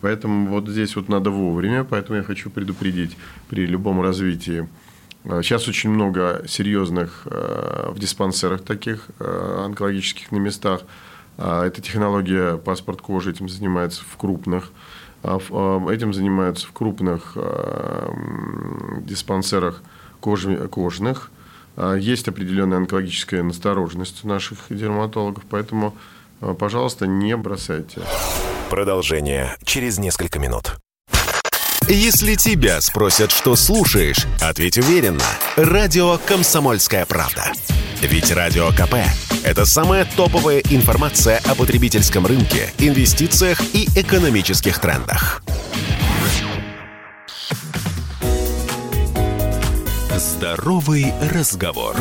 Поэтому 0.01 0.49
вот 0.49 0.67
здесь 0.67 0.95
вот 0.95 1.09
надо 1.09 1.31
вовремя, 1.31 1.83
поэтому 1.83 2.17
я 2.17 2.23
хочу 2.23 2.49
предупредить 2.49 3.17
при 3.49 3.65
любом 3.65 4.01
развитии 4.01 4.67
Э, 5.25 5.41
сейчас 5.41 5.67
очень 5.67 5.89
много 5.89 6.43
серьезных 6.47 7.23
э, 7.25 7.89
в 7.89 7.99
диспансерах 7.99 8.63
таких 8.63 9.07
э, 9.19 9.63
онкологических 9.65 10.31
на 10.31 10.37
местах. 10.37 10.81
Эта 11.37 11.81
технология 11.81 12.55
паспорт 12.55 13.01
кожи 13.01 13.31
этим 13.31 13.49
занимается 13.49 14.03
в 14.09 14.15
крупных. 14.15 14.71
Этим 15.25 16.13
занимаются 16.13 16.67
в 16.67 16.71
крупных 16.71 17.35
диспансерах 19.01 19.81
кожных. 20.19 21.31
Есть 21.97 22.27
определенная 22.27 22.77
онкологическая 22.77 23.41
настороженность 23.43 24.23
у 24.23 24.27
наших 24.27 24.59
дерматологов, 24.69 25.43
поэтому, 25.49 25.95
пожалуйста, 26.59 27.07
не 27.07 27.35
бросайте. 27.35 28.01
Продолжение 28.69 29.55
через 29.63 29.97
несколько 29.97 30.39
минут. 30.39 30.75
Если 31.87 32.35
тебя 32.35 32.81
спросят, 32.81 33.31
что 33.31 33.55
слушаешь, 33.55 34.25
ответь 34.41 34.77
уверенно. 34.77 35.25
Радио 35.55 36.17
«Комсомольская 36.25 37.05
правда». 37.05 37.51
Ведь 38.07 38.31
Радио 38.31 38.69
КП– 38.69 38.97
это 39.43 39.65
самая 39.65 40.05
топовая 40.05 40.59
информация 40.69 41.41
о 41.47 41.55
потребительском 41.55 42.27
рынке, 42.27 42.71
инвестициях 42.77 43.59
и 43.73 43.89
экономических 43.95 44.77
трендах. 44.77 45.41
Здоровый 50.15 51.13
разговор. 51.33 51.95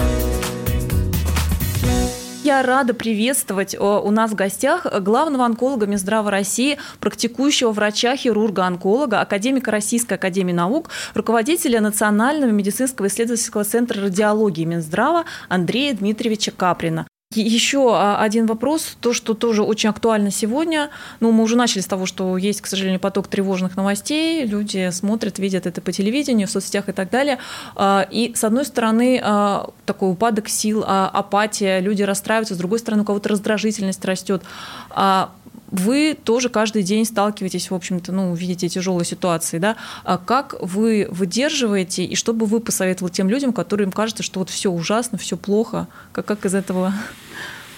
Я 2.45 2.63
рада 2.63 2.93
приветствовать 2.93 3.75
у 3.75 4.11
нас 4.11 4.31
в 4.31 4.35
гостях 4.35 4.87
главного 5.01 5.47
онколога 5.47 5.87
Минздрава 5.87 6.31
России, 6.31 6.77
практикующего 7.01 7.73
врача-хирурга-онколога, 7.73 9.23
академика 9.23 9.71
Российской 9.71 10.15
Академии 10.15 10.53
Наук, 10.53 10.91
руководителя 11.15 11.81
Национального 11.81 12.51
медицинского 12.51 13.07
исследовательского 13.07 13.65
центра 13.65 14.03
радиологии 14.03 14.67
Минздрава 14.67 15.25
Андрея 15.49 15.95
Дмитриевича 15.95 16.51
Каприна. 16.51 17.07
Еще 17.33 17.93
а, 17.93 18.21
один 18.21 18.47
вопрос, 18.47 18.97
то, 19.01 19.13
что 19.13 19.35
тоже 19.35 19.63
очень 19.63 19.89
актуально 19.89 20.31
сегодня. 20.31 20.91
Ну, 21.21 21.33
мы 21.33 21.43
уже 21.43 21.57
начали 21.57 21.83
с 21.83 21.87
того, 21.87 22.07
что 22.07 22.37
есть, 22.37 22.61
к 22.61 22.67
сожалению, 22.67 23.01
поток 23.01 23.27
тревожных 23.27 23.77
новостей. 23.77 24.45
Люди 24.47 24.91
смотрят, 24.91 25.39
видят 25.39 25.67
это 25.67 25.81
по 25.81 25.91
телевидению, 25.91 26.47
в 26.47 26.51
соцсетях 26.51 26.89
и 26.89 26.93
так 26.93 27.11
далее. 27.11 27.39
А, 27.75 28.07
и, 28.09 28.33
с 28.35 28.45
одной 28.45 28.65
стороны, 28.65 29.21
а, 29.23 29.71
такой 29.85 30.13
упадок 30.13 30.49
сил, 30.49 30.85
апатия, 30.87 31.81
люди 31.81 32.03
расстраиваются, 32.03 32.55
с 32.55 32.59
другой 32.59 32.79
стороны, 32.79 33.03
у 33.03 33.05
кого-то 33.05 33.29
раздражительность 33.31 34.05
растет 34.05 34.43
вы 35.75 36.17
тоже 36.23 36.49
каждый 36.49 36.83
день 36.83 37.05
сталкиваетесь, 37.05 37.71
в 37.71 37.75
общем-то, 37.75 38.13
ну, 38.13 38.35
видите 38.35 38.69
тяжелые 38.69 39.05
ситуации, 39.05 39.59
да, 39.59 39.77
а 40.05 40.19
как 40.19 40.55
вы 40.61 41.09
выдерживаете 41.11 42.05
и 42.05 42.15
что 42.15 42.33
бы 42.33 42.47
вы 42.47 42.61
посоветовали 42.61 43.13
тем 43.13 43.29
людям, 43.29 43.53
которым 43.53 43.91
кажется, 43.91 44.23
что 44.23 44.41
вот 44.41 44.51
все 44.51 44.71
ужасно, 44.71 45.19
все 45.19 45.37
плохо, 45.37 45.89
как, 46.13 46.27
как 46.27 46.47
из 46.47 46.55
этого 46.55 46.95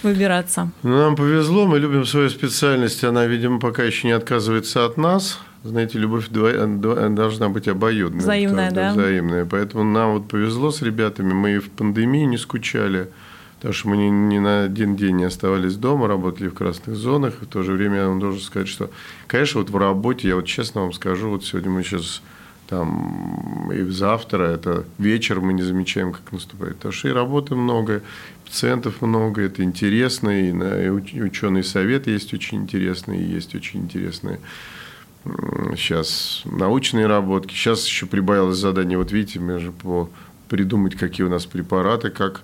выбираться? 0.03 0.71
Ну, 0.83 0.97
нам 0.97 1.15
повезло, 1.15 1.65
мы 1.65 1.79
любим 1.79 2.05
свою 2.05 2.29
специальность, 2.29 3.03
она, 3.03 3.25
видимо, 3.25 3.59
пока 3.59 3.83
еще 3.83 4.07
не 4.07 4.13
отказывается 4.13 4.85
от 4.85 4.97
нас. 4.97 5.39
Знаете, 5.63 5.97
любовь 5.97 6.29
должна 6.29 7.49
быть 7.49 7.67
обоюдной. 7.67 8.21
Взаимная, 8.21 8.71
да? 8.71 8.93
Взаимная. 8.93 9.45
Поэтому 9.45 9.83
нам 9.83 10.13
вот 10.13 10.27
повезло 10.29 10.71
с 10.71 10.81
ребятами, 10.81 11.33
мы 11.33 11.59
в 11.59 11.69
пандемии 11.71 12.25
не 12.25 12.37
скучали. 12.37 13.09
Потому 13.57 13.73
что 13.73 13.89
мы 13.89 13.97
ни, 13.97 14.09
ни 14.09 14.39
на 14.39 14.63
один 14.65 14.95
день 14.95 15.17
не 15.17 15.23
оставались 15.23 15.75
дома, 15.75 16.07
работали 16.07 16.47
в 16.47 16.53
красных 16.53 16.95
зонах. 16.95 17.41
И 17.41 17.45
в 17.45 17.47
то 17.47 17.63
же 17.63 17.73
время 17.73 17.97
я 17.97 18.07
вам 18.07 18.19
должен 18.19 18.41
сказать, 18.41 18.67
что, 18.67 18.91
конечно, 19.25 19.61
вот 19.61 19.69
в 19.69 19.77
работе, 19.77 20.27
я 20.27 20.35
вот 20.35 20.45
честно 20.45 20.81
вам 20.81 20.93
скажу, 20.93 21.29
вот 21.29 21.43
сегодня 21.43 21.71
мы 21.71 21.83
сейчас 21.83 22.21
там 22.67 23.71
и 23.71 23.81
завтра, 23.83 24.43
это 24.43 24.85
вечер 24.97 25.39
мы 25.39 25.53
не 25.53 25.63
замечаем, 25.63 26.11
как 26.11 26.31
наступает. 26.31 26.75
Потому 26.75 26.91
что 26.91 27.07
и 27.07 27.11
работы 27.11 27.55
много, 27.55 28.03
пациентов 28.45 29.01
много, 29.01 29.41
это 29.41 29.63
интересно, 29.63 30.29
и, 30.29 30.49
и 30.49 31.21
ученый 31.21 31.63
совет 31.63 32.07
есть 32.07 32.33
очень 32.33 32.59
интересный, 32.59 33.19
и 33.19 33.23
есть 33.23 33.55
очень 33.55 33.81
интересные 33.81 34.39
сейчас 35.75 36.43
научные 36.45 37.07
работки. 37.07 37.53
Сейчас 37.53 37.85
еще 37.85 38.05
прибавилось 38.05 38.57
задание, 38.57 38.97
вот 38.97 39.11
видите, 39.11 39.39
мы 39.39 39.59
же 39.59 39.71
по 39.71 40.09
придумать, 40.47 40.95
какие 40.95 41.25
у 41.25 41.29
нас 41.29 41.45
препараты, 41.45 42.09
как 42.09 42.41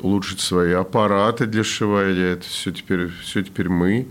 улучшить 0.00 0.40
свои 0.40 0.72
аппараты 0.72 1.46
для 1.46 1.64
сшивания. 1.64 2.32
Это 2.32 2.44
все 2.44 2.72
теперь, 2.72 3.08
все 3.22 3.42
теперь 3.42 3.68
мы. 3.68 4.06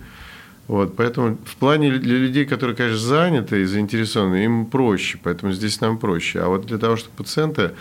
Вот, 0.67 0.95
поэтому 0.95 1.37
в 1.45 1.55
плане 1.57 1.91
для 1.91 2.17
людей, 2.17 2.45
которые, 2.45 2.75
конечно, 2.75 2.99
заняты 2.99 3.61
и 3.61 3.65
заинтересованы, 3.65 4.45
им 4.45 4.65
проще, 4.65 5.19
поэтому 5.21 5.51
здесь 5.51 5.79
нам 5.79 5.99
проще. 5.99 6.41
А 6.41 6.47
вот 6.47 6.65
для 6.65 6.79
того, 6.79 6.95
чтобы 6.95 7.17
пациенты 7.17 7.71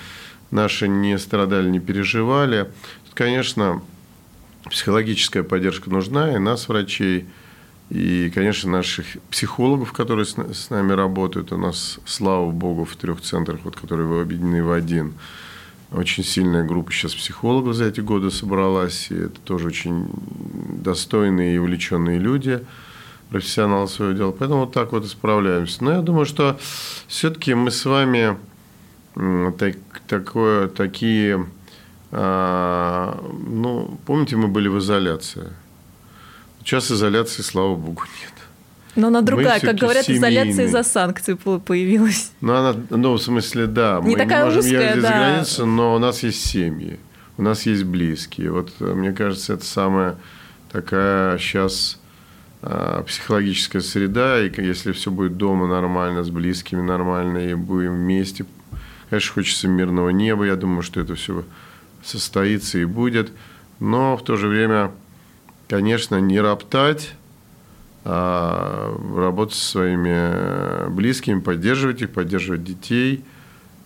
наши 0.51 0.87
не 0.87 1.19
страдали, 1.19 1.71
не 1.71 1.81
переживали, 1.81 2.69
тут, 3.07 3.15
конечно, 3.15 3.83
психологическая 4.69 5.43
поддержка 5.43 5.89
нужна, 5.89 6.35
и 6.35 6.39
нас, 6.39 6.69
врачей, 6.69 7.27
и, 7.91 8.31
конечно, 8.35 8.71
наших 8.71 9.07
психологов, 9.31 9.93
которые 9.93 10.27
с, 10.27 10.71
нами 10.71 10.93
работают. 10.93 11.53
У 11.53 11.57
нас, 11.57 11.99
слава 12.07 12.51
богу, 12.51 12.85
в 12.85 12.97
трех 12.97 13.21
центрах, 13.21 13.61
вот, 13.65 13.77
которые 13.77 14.21
объединены 14.21 14.63
в 14.63 14.73
один, 14.73 15.15
очень 15.95 16.25
сильная 16.25 16.65
группа 16.65 16.93
сейчас 16.93 17.15
психологов 17.15 17.75
за 17.75 17.87
эти 17.87 18.01
годы 18.01 18.31
собралась, 18.31 19.11
и 19.11 19.15
это 19.15 19.41
тоже 19.41 19.69
очень 19.69 20.09
достойные 20.83 21.55
и 21.55 21.59
увлеченные 21.59 22.19
люди, 22.19 22.65
профессионалы 23.31 23.89
своего 23.89 24.15
дела. 24.15 24.33
Поэтому 24.33 24.61
вот 24.61 24.73
так 24.73 24.93
вот 24.93 25.05
и 25.05 25.09
справляемся. 25.09 25.85
Но 25.85 25.93
я 25.93 26.03
думаю, 26.03 26.27
что 26.27 26.59
все-таки 27.07 27.55
мы 27.55 27.71
с 27.71 27.85
вами 27.85 28.37
так, 29.59 29.77
такое, 30.09 30.69
такие, 30.69 31.47
а, 32.11 33.21
ну, 33.47 33.99
помните, 34.07 34.37
мы 34.37 34.49
были 34.49 34.69
в 34.69 34.79
изоляции. 34.79 35.53
Сейчас 36.61 36.91
изоляции, 36.91 37.43
слава 37.43 37.77
богу, 37.77 38.03
нет. 38.21 38.34
Но 38.97 39.09
она 39.09 39.23
другая, 39.23 39.61
как 39.61 39.77
говорят, 39.77 40.05
семейные. 40.07 40.31
изоляция 40.31 40.65
из-за 40.67 40.83
санкций 40.83 41.37
появилась. 41.37 42.33
Ну, 42.41 42.55
она, 42.55 42.77
ну, 42.91 43.15
в 43.15 43.23
смысле, 43.23 43.67
да. 43.67 44.01
Не 44.03 44.13
мы 44.13 44.17
такая 44.17 44.39
не 44.41 44.45
можем 44.45 44.61
узкая, 44.61 44.87
ездить 44.87 45.03
да. 45.03 45.09
за 45.09 45.15
границу, 45.15 45.67
но 45.67 45.95
у 45.95 45.99
нас 45.99 46.23
есть 46.23 46.47
семьи, 46.47 46.99
у 47.37 47.43
нас 47.43 47.67
есть 47.67 47.85
близкие. 47.85 48.51
Вот, 48.51 48.73
э, 48.81 48.95
мне 48.95 49.13
кажется, 49.13 49.55
это 49.55 49.65
самая 49.65 50.17
такая 50.71 51.39
сейчас 51.39 51.99
а, 52.67 53.03
психологическая 53.03 53.83
среда, 53.83 54.41
и 54.41 54.51
если 54.63 54.93
все 54.93 55.11
будет 55.11 55.37
дома 55.37 55.67
нормально, 55.67 56.25
с 56.25 56.31
близкими 56.31 56.81
нормально, 56.81 57.51
и 57.51 57.53
будем 57.53 57.93
вместе, 57.93 58.47
конечно, 59.11 59.35
хочется 59.35 59.69
мирного 59.69 60.09
неба, 60.09 60.47
я 60.47 60.57
думаю, 60.57 60.83
что 60.83 60.99
это 60.99 61.15
все 61.15 61.45
состоится 62.03 62.79
и 62.79 62.87
будет, 62.87 63.33
но 63.81 64.17
в 64.17 64.25
то 64.25 64.37
же 64.37 64.49
время, 64.49 64.93
конечно, 65.69 66.19
не 66.21 66.41
роптать, 66.41 67.13
работать 68.05 69.57
со 69.57 69.65
своими 69.65 70.91
близкими, 70.91 71.41
поддерживать 71.41 72.03
их, 72.03 72.11
поддерживать 72.11 72.63
детей, 72.63 73.25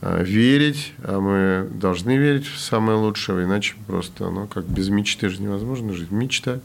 а, 0.00 0.22
верить, 0.22 0.92
а 1.02 1.18
мы 1.18 1.68
должны 1.70 2.16
верить 2.16 2.46
в 2.46 2.58
самое 2.58 2.98
лучшее, 2.98 3.44
иначе 3.44 3.74
просто, 3.86 4.30
ну, 4.30 4.46
как 4.46 4.64
без 4.64 4.88
мечты 4.90 5.28
же 5.28 5.42
невозможно 5.42 5.92
жить, 5.92 6.12
мечтать. 6.12 6.62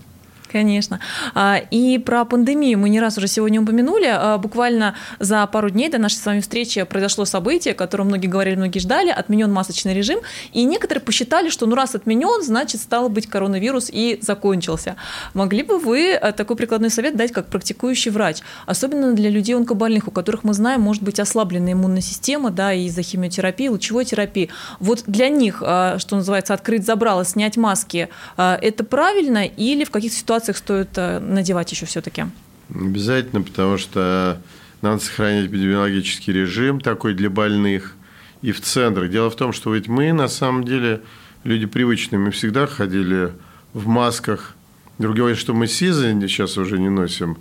Конечно. 0.53 0.99
А, 1.33 1.61
и 1.71 1.97
про 1.97 2.25
пандемию 2.25 2.77
мы 2.77 2.89
не 2.89 3.01
раз 3.01 3.17
уже 3.17 3.27
сегодня 3.27 3.59
упомянули. 3.59 4.05
А, 4.07 4.37
буквально 4.37 4.93
за 5.17 5.47
пару 5.47 5.71
дней 5.71 5.89
до 5.89 5.97
нашей 5.97 6.17
с 6.17 6.25
вами 6.27 6.41
встречи 6.41 6.83
произошло 6.83 7.25
событие, 7.25 7.73
которое 7.73 8.03
многие 8.03 8.27
говорили, 8.27 8.55
многие 8.55 8.77
ждали. 8.77 9.09
Отменен 9.09 9.51
масочный 9.51 9.95
режим. 9.95 10.19
И 10.51 10.63
некоторые 10.63 11.01
посчитали, 11.01 11.49
что 11.49 11.65
ну 11.65 11.73
раз 11.73 11.95
отменен, 11.95 12.43
значит, 12.43 12.81
стало 12.81 13.09
быть 13.09 13.27
коронавирус 13.27 13.89
и 13.91 14.19
закончился. 14.21 14.95
Могли 15.33 15.63
бы 15.63 15.79
вы 15.79 16.13
а, 16.13 16.31
такой 16.33 16.55
прикладной 16.55 16.91
совет 16.91 17.15
дать 17.15 17.31
как 17.31 17.47
практикующий 17.47 18.11
врач? 18.11 18.43
Особенно 18.67 19.13
для 19.13 19.31
людей 19.31 19.55
онкобольных, 19.55 20.07
у 20.07 20.11
которых 20.11 20.43
мы 20.43 20.53
знаем, 20.53 20.81
может 20.81 21.01
быть 21.01 21.19
ослабленная 21.19 21.73
иммунная 21.73 22.01
система, 22.01 22.51
да, 22.51 22.73
из-за 22.73 23.01
химиотерапии, 23.01 23.69
лучевой 23.69 24.05
терапии. 24.05 24.51
Вот 24.79 25.05
для 25.07 25.29
них, 25.29 25.55
что 25.57 26.09
называется, 26.11 26.53
открыть 26.53 26.85
забрало, 26.85 27.25
снять 27.25 27.57
маски, 27.57 28.09
это 28.37 28.83
правильно 28.83 29.45
или 29.45 29.83
в 29.83 29.89
каких-то 29.89 30.15
ситуациях 30.15 30.42
ситуациях 30.43 30.57
стоит 30.57 30.97
э, 30.97 31.19
надевать 31.19 31.71
еще 31.71 31.85
все-таки? 31.85 32.25
Обязательно, 32.73 33.41
потому 33.41 33.77
что 33.77 34.41
надо 34.81 34.99
сохранять 34.99 35.47
эпидемиологический 35.47 36.33
режим 36.33 36.81
такой 36.81 37.13
для 37.13 37.29
больных 37.29 37.95
и 38.41 38.51
в 38.51 38.61
центрах. 38.61 39.09
Дело 39.09 39.29
в 39.29 39.35
том, 39.35 39.53
что 39.53 39.73
ведь 39.73 39.87
мы 39.87 40.11
на 40.11 40.27
самом 40.27 40.63
деле 40.63 41.01
люди 41.43 41.65
привычные, 41.65 42.19
мы 42.19 42.31
всегда 42.31 42.67
ходили 42.67 43.31
в 43.73 43.87
масках. 43.87 44.55
Другое, 44.97 45.35
что 45.35 45.53
мы 45.53 45.67
сизы 45.67 46.13
сейчас 46.27 46.57
уже 46.57 46.77
не 46.77 46.89
носим, 46.89 47.37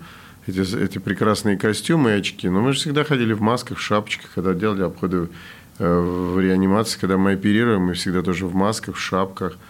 эти, 0.47 0.61
эти 0.77 0.99
прекрасные 0.99 1.57
костюмы 1.57 2.11
и 2.11 2.15
очки, 2.15 2.49
но 2.49 2.61
мы 2.61 2.73
же 2.73 2.79
всегда 2.79 3.05
ходили 3.05 3.33
в 3.33 3.41
масках, 3.41 3.79
в 3.79 3.81
шапочках, 3.81 4.31
когда 4.35 4.55
делали 4.55 4.83
обходы 4.83 5.29
э, 5.79 6.01
в 6.01 6.41
реанимации, 6.41 6.99
когда 6.99 7.17
мы 7.17 7.33
оперируем, 7.33 7.83
мы 7.83 7.95
всегда 7.95 8.23
тоже 8.23 8.47
в 8.47 8.55
масках, 8.55 8.97
в 8.97 9.01
шапках– 9.01 9.57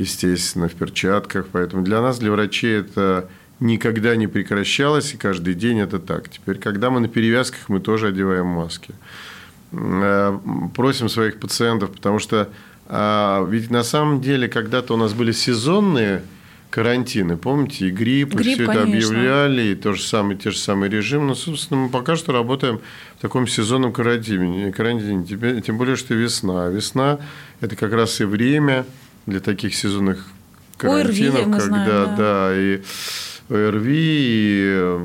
естественно, 0.00 0.68
в 0.68 0.74
перчатках. 0.74 1.46
Поэтому 1.52 1.84
для 1.84 2.00
нас, 2.00 2.18
для 2.18 2.32
врачей, 2.32 2.80
это 2.80 3.28
никогда 3.60 4.16
не 4.16 4.26
прекращалось, 4.26 5.14
и 5.14 5.16
каждый 5.16 5.54
день 5.54 5.78
это 5.78 5.98
так. 5.98 6.28
Теперь, 6.30 6.58
когда 6.58 6.90
мы 6.90 7.00
на 7.00 7.08
перевязках, 7.08 7.68
мы 7.68 7.80
тоже 7.80 8.08
одеваем 8.08 8.46
маски. 8.46 8.94
Э, 9.72 10.38
просим 10.74 11.08
своих 11.08 11.38
пациентов, 11.38 11.92
потому 11.92 12.18
что 12.18 12.48
а, 12.92 13.46
ведь 13.48 13.70
на 13.70 13.84
самом 13.84 14.20
деле 14.20 14.48
когда-то 14.48 14.94
у 14.94 14.96
нас 14.96 15.12
были 15.12 15.30
сезонные 15.30 16.22
карантины, 16.70 17.36
помните, 17.36 17.86
и 17.86 17.90
грипп, 17.90 18.34
грипп 18.34 18.46
и 18.46 18.54
все 18.54 18.66
конечно. 18.66 18.72
это 18.72 18.82
объявляли, 18.82 19.62
и 19.62 19.74
то 19.76 19.92
же 19.92 20.02
самое, 20.02 20.36
те 20.36 20.50
же 20.50 20.58
самые 20.58 20.90
режимы. 20.90 21.26
Но, 21.26 21.34
собственно, 21.34 21.82
мы 21.82 21.88
пока 21.88 22.16
что 22.16 22.32
работаем 22.32 22.80
в 23.18 23.20
таком 23.20 23.46
сезонном 23.46 23.92
карантине, 23.92 24.72
карантине 24.72 25.60
тем 25.60 25.78
более, 25.78 25.94
что 25.94 26.14
весна. 26.14 26.68
Весна– 26.68 27.18
это 27.60 27.76
как 27.76 27.92
раз 27.92 28.20
и 28.20 28.24
время– 28.24 28.86
для 29.26 29.40
таких 29.40 29.74
сезонных 29.74 30.26
карантинов, 30.76 31.34
ОРВИ, 31.34 31.52
когда, 31.52 31.60
знаем, 31.60 31.86
да. 31.86 32.16
да, 32.16 32.56
и 32.56 32.82
ОРВИ, 33.48 33.92
и 33.92 34.98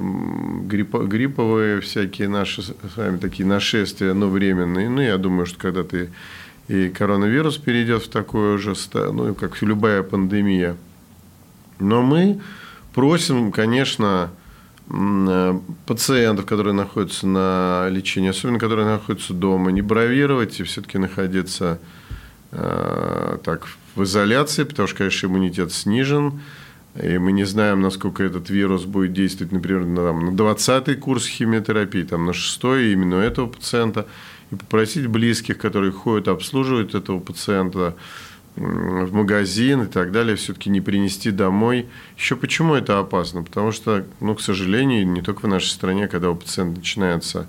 грипп, 0.68 0.96
грипповые 0.96 1.82
всякие 1.82 2.30
наши 2.30 2.62
с 2.62 2.74
вами 2.96 3.18
такие 3.18 3.48
нашествия, 3.48 4.14
но 4.14 4.30
временные. 4.30 4.90
Ну, 4.90 5.02
я 5.02 5.18
думаю, 5.18 5.46
что 5.46 5.60
когда 5.60 5.84
ты 5.84 6.10
и 6.68 6.90
коронавирус 6.90 7.58
перейдет 7.58 8.04
в 8.04 8.10
такое 8.10 8.58
же, 8.58 8.74
ну, 8.94 9.36
как 9.36 9.62
любая 9.62 10.02
пандемия. 10.02 10.76
Но 11.80 12.02
мы 12.02 12.42
просим, 12.94 13.52
конечно, 13.52 14.32
пациентов, 15.86 16.46
которые 16.46 16.74
находятся 16.74 17.28
на 17.28 17.88
лечении, 17.90 18.30
особенно 18.30 18.60
которые 18.60 18.88
находятся 18.88 19.34
дома, 19.34 19.72
не 19.72 19.82
бравировать 19.82 20.60
и 20.60 20.64
все-таки 20.64 20.98
находиться 20.98 21.80
э, 22.52 23.38
так 23.44 23.68
в 23.96 24.04
изоляции, 24.04 24.64
потому 24.64 24.88
что, 24.88 24.98
конечно, 24.98 25.28
иммунитет 25.28 25.72
снижен, 25.72 26.42
и 27.02 27.18
мы 27.18 27.32
не 27.34 27.44
знаем, 27.44 27.82
насколько 27.82 28.24
этот 28.24 28.50
вирус 28.50 28.86
будет 28.86 29.14
действовать, 29.14 29.52
например, 29.52 29.86
на, 29.86 30.08
там, 30.08 30.26
на 30.26 30.30
20-й 30.30 30.96
курс 30.96 31.28
химиотерапии, 31.28 32.04
там, 32.04 32.26
на 32.26 32.32
6-й 32.32 32.94
именно 32.94 33.16
этого 33.16 33.48
пациента, 33.48 34.08
и 34.52 34.56
попросить 34.56 35.08
близких, 35.08 35.58
которые 35.58 35.92
ходят, 35.92 36.28
обслуживают 36.28 36.96
этого 36.96 37.20
пациента 37.20 37.96
в 38.56 39.14
магазин 39.14 39.84
и 39.84 39.88
так 39.88 40.12
далее, 40.12 40.38
все-таки 40.38 40.70
не 40.70 40.80
принести 40.80 41.32
домой. 41.32 41.88
Еще 42.18 42.38
почему 42.38 42.76
это 42.76 43.00
опасно? 43.00 43.44
Потому 43.44 43.72
что, 43.74 44.06
ну, 44.22 44.34
к 44.36 44.42
сожалению, 44.42 45.06
не 45.06 45.22
только 45.22 45.42
в 45.42 45.50
нашей 45.50 45.70
стране, 45.70 46.08
когда 46.08 46.30
у 46.30 46.36
пациента 46.36 46.80
начинается 46.80 47.48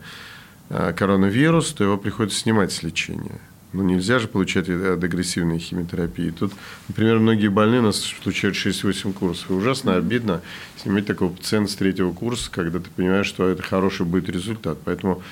э, 0.69 0.93
коронавирус, 0.97 1.73
то 1.73 1.85
его 1.85 1.97
приходится 1.97 2.41
снимать 2.41 2.73
с 2.73 2.83
лечения. 2.83 3.41
Ну, 3.77 3.83
нельзя 3.83 4.19
же 4.19 4.27
получать 4.27 4.69
от 4.69 5.05
агрессивной 5.05 5.59
химиотерапии. 5.59 6.31
Тут, 6.31 6.53
например, 6.89 7.19
многие 7.19 7.49
больные 7.49 7.83
нас 7.83 8.15
получают 8.25 8.57
6-8 8.57 9.13
курсов. 9.13 9.51
И 9.51 9.53
ужасно 9.53 9.97
обидно 9.97 10.41
снимать 10.83 11.07
такого 11.07 11.33
пациента 11.33 11.71
с 11.71 11.77
третьего 11.77 12.13
курса, 12.13 12.51
когда 12.51 12.79
ты 12.79 12.89
понимаешь, 12.97 13.27
что 13.27 13.49
это 13.49 13.63
хороший 13.63 14.07
будет 14.07 14.31
результат. 14.31 14.79
Поэтому 14.85 15.23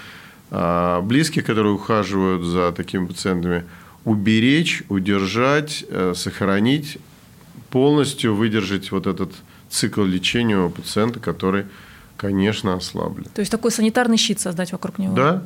а, 0.50 1.00
близких, 1.00 1.46
которые 1.46 1.72
ухаживают 1.72 2.44
за 2.44 2.72
такими 2.72 3.07
пациентами, 3.07 3.64
уберечь, 4.04 4.83
удержать, 4.90 5.85
э, 5.88 6.12
сохранить, 6.14 6.98
полностью 7.70 8.35
выдержать 8.35 8.92
вот 8.92 9.07
этот 9.07 9.33
цикл 9.70 10.04
лечения 10.04 10.59
у 10.59 10.68
пациента, 10.68 11.20
который, 11.20 11.64
конечно, 12.18 12.74
ослаблен. 12.74 13.24
То 13.35 13.40
есть 13.40 13.50
такой 13.50 13.70
санитарный 13.70 14.18
щит 14.18 14.38
создать 14.40 14.72
вокруг 14.72 14.98
него? 14.98 15.14
Да, 15.14 15.42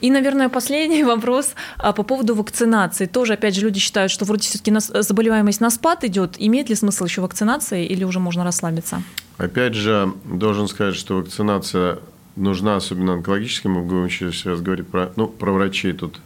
и, 0.00 0.10
наверное, 0.10 0.48
последний 0.48 1.04
вопрос 1.14 1.54
а, 1.78 1.92
по 1.92 2.02
поводу 2.02 2.34
вакцинации. 2.34 3.06
Тоже, 3.06 3.34
опять 3.34 3.54
же, 3.54 3.62
люди 3.62 3.80
считают, 3.80 4.12
что 4.12 4.24
вроде 4.24 4.42
все-таки 4.42 4.72
заболеваемость 4.78 5.60
на 5.60 5.70
спад 5.70 6.04
идет. 6.04 6.36
Имеет 6.38 6.68
ли 6.68 6.74
смысл 6.74 7.04
еще 7.04 7.20
вакцинация 7.20 7.84
или 7.84 8.04
уже 8.04 8.20
можно 8.20 8.44
расслабиться? 8.44 9.02
Опять 9.38 9.74
же, 9.74 10.12
должен 10.24 10.68
сказать, 10.68 10.94
что 10.94 11.18
вакцинация 11.18 11.98
нужна, 12.36 12.76
особенно 12.76 13.14
онкологическим. 13.14 13.72
Мы 13.72 13.82
будем 13.82 14.10
сейчас 14.10 14.60
говорить 14.60 14.86
про, 14.88 15.12
ну, 15.16 15.28
про 15.28 15.52
врачей 15.52 15.92
тут 15.92 16.20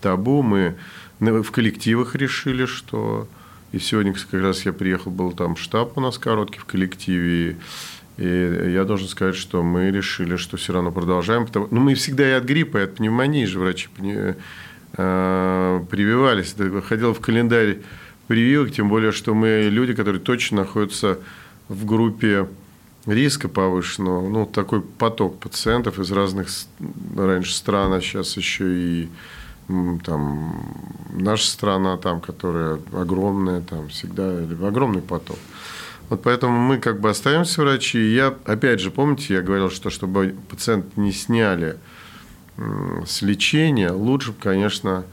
табу. 0.00 0.42
Мы 0.42 0.76
в 1.20 1.50
коллективах 1.50 2.14
решили, 2.14 2.66
что 2.66 3.28
И 3.72 3.78
сегодня 3.78 4.14
как 4.14 4.32
раз 4.40 4.64
я 4.64 4.72
приехал, 4.72 5.10
был 5.10 5.32
там 5.32 5.56
штаб 5.56 5.98
у 5.98 6.00
нас 6.00 6.16
короткий 6.16 6.58
в 6.58 6.64
коллективе. 6.64 7.58
И 8.18 8.72
я 8.72 8.84
должен 8.84 9.08
сказать, 9.08 9.36
что 9.36 9.62
мы 9.62 9.90
решили, 9.90 10.36
что 10.36 10.56
все 10.56 10.72
равно 10.72 10.90
продолжаем. 10.90 11.46
Потому, 11.46 11.68
ну, 11.70 11.80
мы 11.80 11.94
всегда 11.94 12.28
и 12.28 12.32
от 12.32 12.44
гриппа, 12.44 12.78
и 12.78 12.82
от 12.82 12.96
пневмонии 12.96 13.44
же 13.44 13.60
врачи 13.60 13.88
э, 13.96 14.34
прививались. 15.90 16.56
Ходил 16.86 17.14
в 17.14 17.20
календарь 17.20 17.78
прививок, 18.26 18.72
тем 18.72 18.88
более, 18.88 19.12
что 19.12 19.34
мы 19.34 19.68
люди, 19.70 19.94
которые 19.94 20.20
точно 20.20 20.58
находятся 20.58 21.18
в 21.68 21.86
группе 21.86 22.48
риска 23.06 23.48
повышенного. 23.48 24.28
Ну, 24.28 24.46
такой 24.46 24.82
поток 24.82 25.38
пациентов 25.38 26.00
из 26.00 26.10
разных 26.10 26.48
раньше 27.16 27.54
стран, 27.54 27.92
а 27.92 28.00
сейчас 28.00 28.36
еще 28.36 28.64
и 28.66 29.08
там 30.04 30.56
наша 31.12 31.46
страна, 31.46 31.96
там, 31.98 32.20
которая 32.20 32.80
огромная, 32.92 33.60
там 33.60 33.88
всегда 33.88 34.38
огромный 34.66 35.02
поток. 35.02 35.38
Вот 36.08 36.22
поэтому 36.22 36.58
мы 36.58 36.78
как 36.78 37.00
бы 37.00 37.10
остаемся 37.10 37.62
врачи. 37.62 37.98
И 37.98 38.14
я, 38.14 38.34
опять 38.44 38.80
же, 38.80 38.90
помните, 38.90 39.34
я 39.34 39.42
говорил, 39.42 39.70
что 39.70 39.90
чтобы 39.90 40.34
пациент 40.48 40.96
не 40.96 41.12
сняли 41.12 41.76
с 43.06 43.22
лечения, 43.22 43.90
лучше, 43.90 44.32
конечно, 44.32 45.04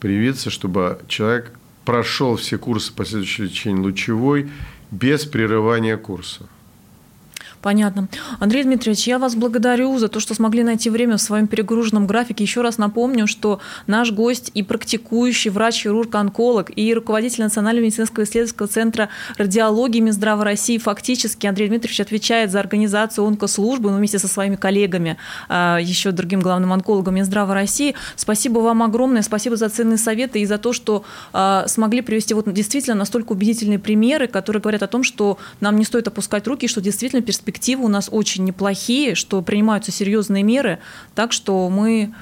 привиться, 0.00 0.50
чтобы 0.50 1.00
человек 1.08 1.52
прошел 1.84 2.36
все 2.36 2.58
курсы 2.58 2.92
последующего 2.92 3.44
лечения 3.44 3.80
лучевой 3.80 4.50
без 4.90 5.24
прерывания 5.24 5.96
курса. 5.96 6.46
Понятно. 7.62 8.08
Андрей 8.38 8.64
Дмитриевич, 8.64 9.06
я 9.06 9.18
вас 9.18 9.34
благодарю 9.34 9.98
за 9.98 10.08
то, 10.08 10.18
что 10.18 10.34
смогли 10.34 10.62
найти 10.62 10.88
время 10.88 11.18
в 11.18 11.20
своем 11.20 11.46
перегруженном 11.46 12.06
графике. 12.06 12.42
Еще 12.42 12.62
раз 12.62 12.78
напомню, 12.78 13.26
что 13.26 13.60
наш 13.86 14.12
гость 14.12 14.50
и 14.54 14.62
практикующий 14.62 15.50
врач-хирург-онколог, 15.50 16.70
и 16.74 16.94
руководитель 16.94 17.42
Национального 17.42 17.84
медицинского 17.84 18.24
исследовательского 18.24 18.66
центра 18.66 19.08
радиологии 19.36 20.00
Минздрава 20.00 20.42
России, 20.42 20.78
фактически 20.78 21.46
Андрей 21.46 21.68
Дмитриевич 21.68 22.00
отвечает 22.00 22.50
за 22.50 22.60
организацию 22.60 23.26
онкослужбы 23.26 23.90
ну, 23.90 23.98
вместе 23.98 24.18
со 24.18 24.28
своими 24.28 24.56
коллегами, 24.56 25.18
а, 25.50 25.78
еще 25.78 26.12
другим 26.12 26.40
главным 26.40 26.72
онкологом 26.72 27.16
Минздрава 27.16 27.52
России. 27.52 27.94
Спасибо 28.16 28.60
вам 28.60 28.82
огромное, 28.82 29.20
спасибо 29.20 29.56
за 29.56 29.68
ценные 29.68 29.98
советы 29.98 30.40
и 30.40 30.46
за 30.46 30.56
то, 30.56 30.72
что 30.72 31.04
а, 31.34 31.66
смогли 31.68 32.00
привести 32.00 32.32
вот 32.32 32.50
действительно 32.50 32.96
настолько 32.96 33.32
убедительные 33.32 33.78
примеры, 33.78 34.28
которые 34.28 34.62
говорят 34.62 34.82
о 34.82 34.86
том, 34.86 35.02
что 35.02 35.36
нам 35.60 35.76
не 35.76 35.84
стоит 35.84 36.08
опускать 36.08 36.46
руки, 36.46 36.66
что 36.66 36.80
действительно 36.80 37.20
перспектива 37.20 37.49
перспективы 37.50 37.84
у 37.84 37.88
нас 37.88 38.08
очень 38.12 38.44
неплохие, 38.44 39.16
что 39.16 39.42
принимаются 39.42 39.90
серьезные 39.90 40.44
меры, 40.44 40.78
так 41.16 41.32
что 41.32 41.68
мы 41.68 42.14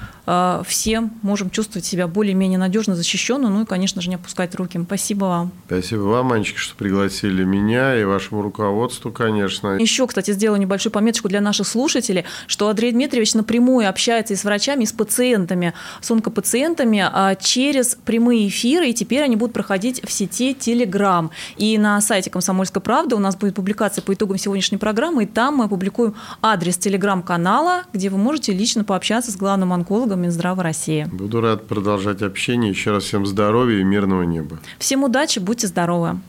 все 0.65 1.09
можем 1.21 1.49
чувствовать 1.49 1.85
себя 1.85 2.07
более-менее 2.07 2.59
надежно 2.59 2.95
защищенно, 2.95 3.49
ну 3.49 3.63
и, 3.63 3.65
конечно 3.65 4.01
же, 4.01 4.09
не 4.09 4.15
опускать 4.15 4.53
руки. 4.55 4.79
Спасибо 4.85 5.25
вам. 5.25 5.51
Спасибо 5.65 6.01
вам, 6.01 6.27
мальчики, 6.27 6.57
что 6.57 6.75
пригласили 6.75 7.43
меня 7.43 7.99
и 7.99 8.03
вашему 8.03 8.41
руководству, 8.41 9.11
конечно. 9.11 9.77
Еще, 9.79 10.05
кстати, 10.07 10.31
сделаю 10.31 10.59
небольшую 10.59 10.93
пометочку 10.93 11.29
для 11.29 11.41
наших 11.41 11.67
слушателей, 11.67 12.25
что 12.47 12.69
Андрей 12.69 12.91
Дмитриевич 12.91 13.33
напрямую 13.33 13.89
общается 13.89 14.33
и 14.33 14.35
с 14.35 14.43
врачами, 14.43 14.83
и 14.83 14.85
с 14.85 14.91
пациентами, 14.91 15.73
с 16.01 16.11
онкопациентами 16.11 16.99
а 17.11 17.35
через 17.35 17.95
прямые 18.05 18.47
эфиры, 18.47 18.89
и 18.89 18.93
теперь 18.93 19.23
они 19.23 19.35
будут 19.35 19.53
проходить 19.53 20.01
в 20.03 20.11
сети 20.11 20.53
Telegram. 20.53 21.29
И 21.57 21.77
на 21.77 21.99
сайте 22.01 22.29
«Комсомольской 22.29 22.81
правды» 22.81 23.15
у 23.15 23.19
нас 23.19 23.35
будет 23.35 23.55
публикация 23.55 24.01
по 24.01 24.13
итогам 24.13 24.37
сегодняшней 24.37 24.77
программы, 24.77 25.23
и 25.23 25.25
там 25.25 25.57
мы 25.57 25.65
опубликуем 25.65 26.15
адрес 26.41 26.77
телеграм-канала, 26.77 27.83
где 27.93 28.09
вы 28.09 28.17
можете 28.17 28.53
лично 28.53 28.83
пообщаться 28.83 29.31
с 29.31 29.35
главным 29.35 29.73
онкологом 29.73 30.18
Минздрава 30.19 30.63
России. 30.63 31.07
Буду 31.11 31.41
рад 31.41 31.67
продолжать 31.67 32.21
общение. 32.21 32.69
Еще 32.69 32.91
раз 32.91 33.03
всем 33.03 33.25
здоровья 33.25 33.79
и 33.79 33.83
мирного 33.83 34.23
неба. 34.23 34.59
Всем 34.77 35.03
удачи, 35.03 35.39
будьте 35.39 35.67
здоровы. 35.67 36.19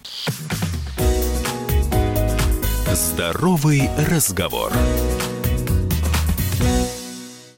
Здоровый 2.92 3.88
разговор. 4.11 4.72